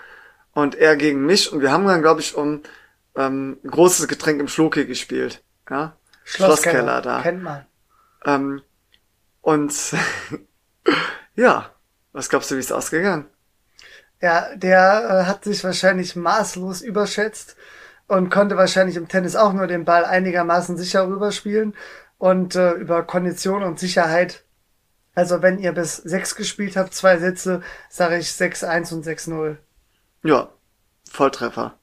[0.53, 1.53] und er gegen mich.
[1.53, 2.63] Und wir haben dann, glaube ich, um
[3.15, 5.45] ähm, großes Getränk im Schloki gespielt.
[5.71, 5.97] Ja?
[6.25, 7.23] Schlosskeller da.
[7.23, 7.67] Kennt man.
[8.25, 8.63] Ähm,
[9.41, 9.73] und
[11.37, 11.71] ja,
[12.13, 13.27] was glaubst du, wie es ausgegangen?
[14.21, 17.57] Ja, der äh, hat sich wahrscheinlich maßlos überschätzt
[18.09, 21.75] und konnte wahrscheinlich im Tennis auch nur den Ball einigermaßen sicher rüberspielen.
[22.19, 24.45] und äh, über Kondition und Sicherheit.
[25.15, 29.57] Also wenn ihr bis sechs gespielt habt, zwei Sätze, sage ich 6-1 und 6-0.
[30.23, 30.49] Ja,
[31.11, 31.75] Volltreffer.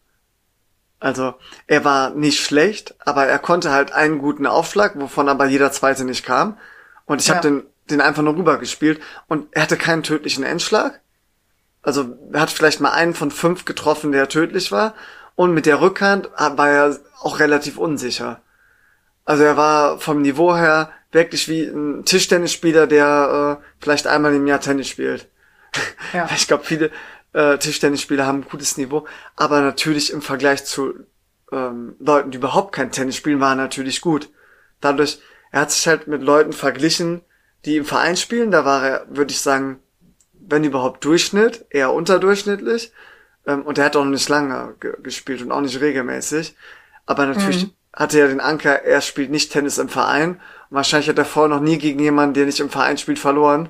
[0.99, 1.36] Also
[1.67, 6.05] er war nicht schlecht, aber er konnte halt einen guten Aufschlag, wovon aber jeder zweite
[6.05, 6.57] nicht kam.
[7.05, 7.36] Und ich ja.
[7.36, 11.01] habe den, den einfach nur rüber gespielt und er hatte keinen tödlichen Endschlag.
[11.82, 14.93] Also er hat vielleicht mal einen von fünf getroffen, der tödlich war.
[15.39, 18.41] Und mit der Rückhand war er auch relativ unsicher.
[19.23, 24.47] Also er war vom Niveau her wirklich wie ein Tischtennisspieler, der äh, vielleicht einmal im
[24.47, 25.29] Jahr Tennis spielt.
[26.13, 26.27] Ja.
[26.35, 26.91] ich glaube, viele
[27.31, 30.93] äh, Tischtennisspieler haben ein gutes Niveau, aber natürlich im Vergleich zu
[31.53, 34.27] ähm, Leuten, die überhaupt kein Tennis spielen, war er natürlich gut.
[34.81, 35.21] Dadurch,
[35.53, 37.21] er hat sich halt mit Leuten verglichen,
[37.63, 39.79] die im Verein spielen, da war er, würde ich sagen,
[40.33, 42.91] wenn überhaupt Durchschnitt, eher unterdurchschnittlich.
[43.49, 46.55] Ähm, und er hat auch noch nicht lange gespielt und auch nicht regelmäßig.
[47.07, 47.71] Aber natürlich mhm.
[47.93, 50.39] hatte er den Anker, er spielt nicht Tennis im Verein.
[50.69, 53.69] Und wahrscheinlich hat er vorher noch nie gegen jemanden, der nicht im Verein spielt, verloren.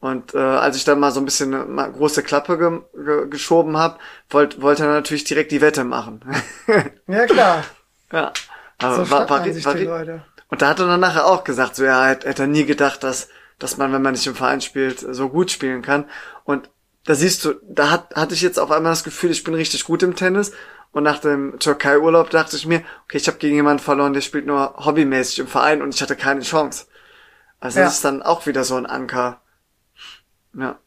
[0.00, 3.28] Und äh, als ich dann mal so ein bisschen eine mal große Klappe ge ge
[3.28, 3.98] geschoben habe,
[4.30, 6.20] wollte wollt er natürlich direkt die Wette machen.
[7.06, 7.64] ja, klar.
[8.12, 8.32] Ja.
[8.78, 10.24] Aber so war, war, war, war Leute.
[10.48, 13.04] Und da hat er dann nachher auch gesagt, so ja, hätte, hätte er nie gedacht,
[13.04, 13.28] dass,
[13.60, 16.06] dass man, wenn man nicht im Verein spielt, so gut spielen kann.
[16.42, 16.70] Und
[17.04, 19.84] da siehst du, da hat, hatte ich jetzt auf einmal das Gefühl, ich bin richtig
[19.84, 20.52] gut im Tennis.
[20.92, 24.46] Und nach dem Türkei-Urlaub dachte ich mir, okay, ich habe gegen jemanden verloren, der spielt
[24.46, 26.86] nur hobbymäßig im Verein und ich hatte keine Chance.
[27.60, 27.84] Also ja.
[27.84, 29.40] das ist dann auch wieder so ein Anker
[30.58, 30.78] ja.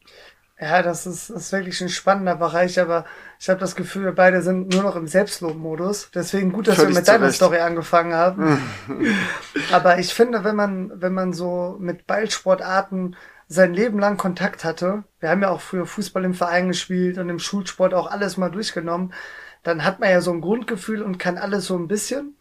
[0.60, 3.04] Ja, das ist, das ist wirklich ein spannender Bereich, aber
[3.40, 6.10] ich habe das Gefühl, wir beide sind nur noch im Selbstlob-Modus.
[6.14, 8.62] Deswegen gut, dass Völlig wir mit deiner Story angefangen haben.
[9.72, 13.16] aber ich finde, wenn man, wenn man so mit Ballsportarten
[13.54, 17.28] sein Leben lang Kontakt hatte, wir haben ja auch früher Fußball im Verein gespielt und
[17.28, 19.14] im Schulsport auch alles mal durchgenommen,
[19.62, 22.36] dann hat man ja so ein Grundgefühl und kann alles so ein bisschen.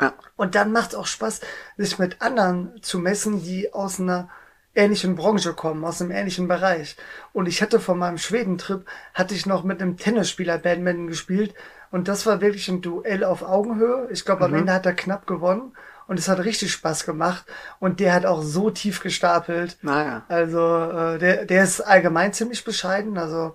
[0.00, 0.12] Ja.
[0.36, 1.40] Und dann macht es auch Spaß,
[1.78, 4.28] sich mit anderen zu messen, die aus einer
[4.74, 6.96] ähnlichen Branche kommen, aus einem ähnlichen Bereich.
[7.32, 11.54] Und ich hatte von meinem Schwedentrip, hatte ich noch mit einem Tennisspieler Badminton gespielt
[11.90, 14.08] und das war wirklich ein Duell auf Augenhöhe.
[14.10, 14.58] Ich glaube, am mhm.
[14.58, 15.72] Ende hat er knapp gewonnen
[16.06, 17.44] und es hat richtig Spaß gemacht
[17.80, 19.78] und der hat auch so tief gestapelt.
[19.82, 20.24] Naja.
[20.28, 23.54] Also äh, der, der ist allgemein ziemlich bescheiden, also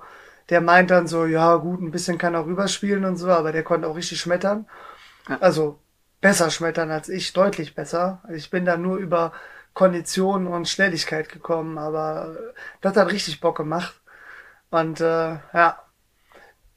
[0.49, 3.64] der meint dann so, ja gut, ein bisschen kann er rüberspielen und so, aber der
[3.64, 4.68] konnte auch richtig schmettern.
[5.30, 5.38] Ja.
[5.39, 5.80] Also
[6.20, 8.20] besser schmettern als ich, deutlich besser.
[8.24, 9.32] Also ich bin da nur über
[9.74, 12.36] Kondition und Schnelligkeit gekommen, aber
[12.82, 14.02] das hat richtig Bock gemacht.
[14.70, 15.84] Und äh, ja,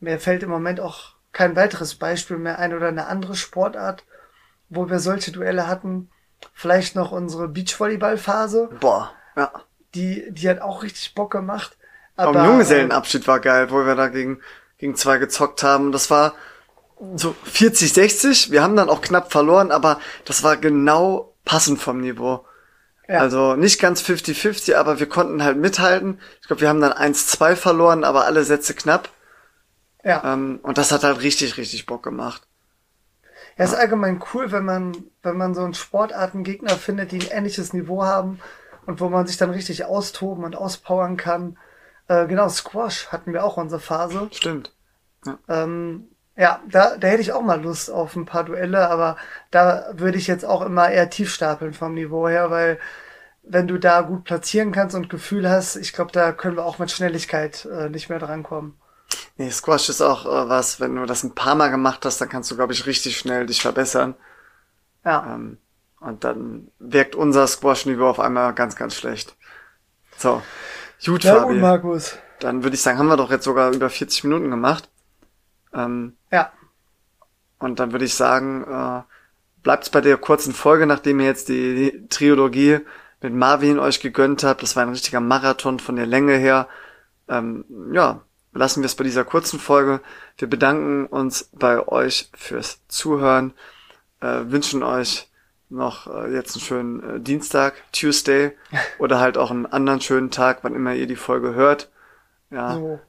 [0.01, 4.05] mir fällt im Moment auch kein weiteres Beispiel mehr ein oder eine andere Sportart,
[4.75, 6.11] wo wir solche Duelle hatten.
[6.53, 8.71] Vielleicht noch unsere Beachvolleyball-Phase.
[8.81, 9.51] Boah, ja.
[9.95, 11.77] Die, die hat auch richtig Bock gemacht.
[12.17, 14.41] Aber Am Junggesellenabschied war geil, wo wir da gegen,
[14.79, 15.93] gegen zwei gezockt haben.
[15.93, 16.35] Das war
[17.17, 18.51] so 40, 60.
[18.51, 22.45] Wir haben dann auch knapp verloren, aber das war genau passend vom Niveau.
[23.09, 23.19] Ja.
[23.19, 26.21] Also nicht ganz 50-50, aber wir konnten halt mithalten.
[26.41, 29.11] Ich glaube, wir haben dann 1-2 verloren, aber alle Sätze knapp.
[30.03, 30.33] Ja.
[30.33, 32.43] Ähm, und das hat halt richtig, richtig Bock gemacht.
[33.57, 37.73] Ja, ist allgemein cool, wenn man, wenn man so einen Sportartengegner findet, die ein ähnliches
[37.73, 38.41] Niveau haben
[38.87, 41.59] und wo man sich dann richtig austoben und auspowern kann.
[42.09, 44.29] Äh, genau, Squash hatten wir auch unsere Phase.
[44.33, 44.75] Stimmt.
[45.25, 45.39] Ja.
[45.49, 49.17] Ähm, ja, da, da hätte ich auch mal Lust auf ein paar Duelle, aber
[49.51, 52.79] da würde ich jetzt auch immer eher tief stapeln vom Niveau her, weil
[53.45, 56.79] wenn du da gut platzieren kannst und Gefühl hast, ich glaube, da können wir auch
[56.79, 58.75] mit Schnelligkeit äh, nicht mehr drankommen.
[59.37, 62.29] Nee, Squash ist auch äh, was, wenn du das ein paar Mal gemacht hast, dann
[62.29, 64.15] kannst du, glaube ich, richtig schnell dich verbessern.
[65.05, 65.35] Ja.
[65.35, 65.59] Ähm,
[66.01, 69.37] und dann wirkt unser Squash-Niveau auf einmal ganz, ganz schlecht.
[70.19, 70.43] So.
[71.05, 71.55] Gut, ja, Fabi.
[71.55, 72.19] Gut, Markus.
[72.41, 74.89] Dann würde ich sagen, haben wir doch jetzt sogar über 40 Minuten gemacht.
[75.73, 76.53] Ähm, ja.
[77.59, 79.03] Und dann würde ich sagen, äh,
[79.63, 82.81] bleibt's bei der kurzen Folge, nachdem ihr jetzt die, Triologie
[83.23, 84.63] mit Marvin euch gegönnt habt.
[84.63, 86.69] Das war ein richtiger Marathon von der Länge her.
[87.29, 88.21] Ähm, ja,
[88.55, 90.01] lassen wir es bei dieser kurzen Folge.
[90.39, 93.53] Wir bedanken uns bei euch fürs Zuhören,
[94.21, 95.29] äh, wünschen euch
[95.69, 98.57] noch äh, jetzt einen schönen äh, Dienstag, Tuesday
[98.99, 101.91] oder halt auch einen anderen schönen Tag, wann immer ihr die Folge hört.
[102.51, 103.01] Ja, so.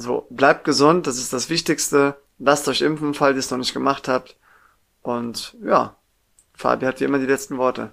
[0.00, 2.16] So, bleibt gesund, das ist das Wichtigste.
[2.38, 4.36] Lasst euch impfen, falls ihr es noch nicht gemacht habt.
[5.02, 5.96] Und ja,
[6.54, 7.90] Fabi hat wie immer die letzten Worte.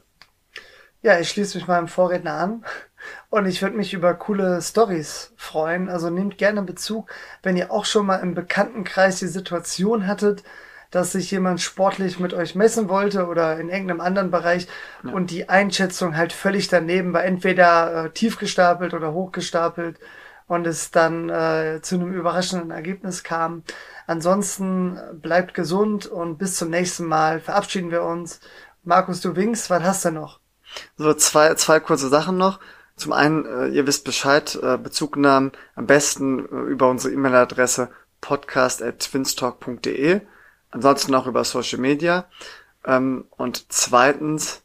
[1.02, 2.66] Ja, ich schließe mich meinem Vorredner an.
[3.30, 5.90] Und ich würde mich über coole Stories freuen.
[5.90, 7.10] Also nehmt gerne Bezug,
[7.44, 10.44] wenn ihr auch schon mal im Bekanntenkreis die Situation hattet,
[10.92, 14.68] dass sich jemand sportlich mit euch messen wollte oder in irgendeinem anderen Bereich
[15.04, 15.12] ja.
[15.12, 20.00] und die Einschätzung halt völlig daneben war, entweder äh, tief gestapelt oder hochgestapelt
[20.48, 23.64] und es dann äh, zu einem überraschenden Ergebnis kam.
[24.08, 28.40] Ansonsten bleibt gesund und bis zum nächsten Mal verabschieden wir uns
[28.86, 30.40] Markus, du winkst, was hast du noch?
[30.96, 32.60] So, zwei, zwei kurze Sachen noch.
[32.96, 37.90] Zum einen, äh, ihr wisst Bescheid, äh, Bezugnahmen am besten äh, über unsere E-Mail-Adresse
[38.22, 40.22] podcast.twinstalk.de.
[40.72, 42.26] Ansonsten auch über Social Media.
[42.86, 44.62] Ähm, und zweitens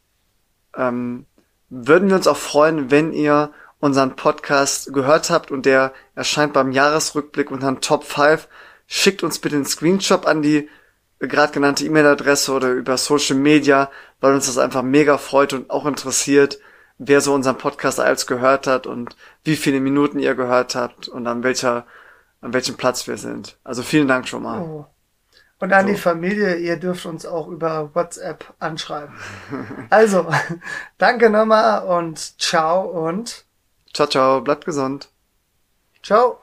[0.75, 1.25] ähm,
[1.69, 6.71] würden wir uns auch freuen, wenn ihr unseren Podcast gehört habt und der erscheint beim
[6.71, 8.47] Jahresrückblick unter Top 5.
[8.87, 10.69] Schickt uns bitte einen Screenshot an die
[11.19, 15.85] gerade genannte E-Mail-Adresse oder über Social Media, weil uns das einfach mega freut und auch
[15.85, 16.59] interessiert,
[17.03, 21.25] wer so unseren Podcast als gehört hat und wie viele Minuten ihr gehört habt und
[21.25, 21.85] an welcher,
[22.41, 23.57] an welchem Platz wir sind.
[23.63, 24.61] Also vielen Dank schon mal.
[24.61, 24.85] Oh.
[25.59, 25.93] Und an so.
[25.93, 29.15] die Familie, ihr dürft uns auch über WhatsApp anschreiben.
[29.89, 30.27] also,
[30.99, 33.45] danke nochmal und ciao und
[33.93, 35.09] ciao, ciao, bleibt gesund.
[36.03, 36.41] Ciao.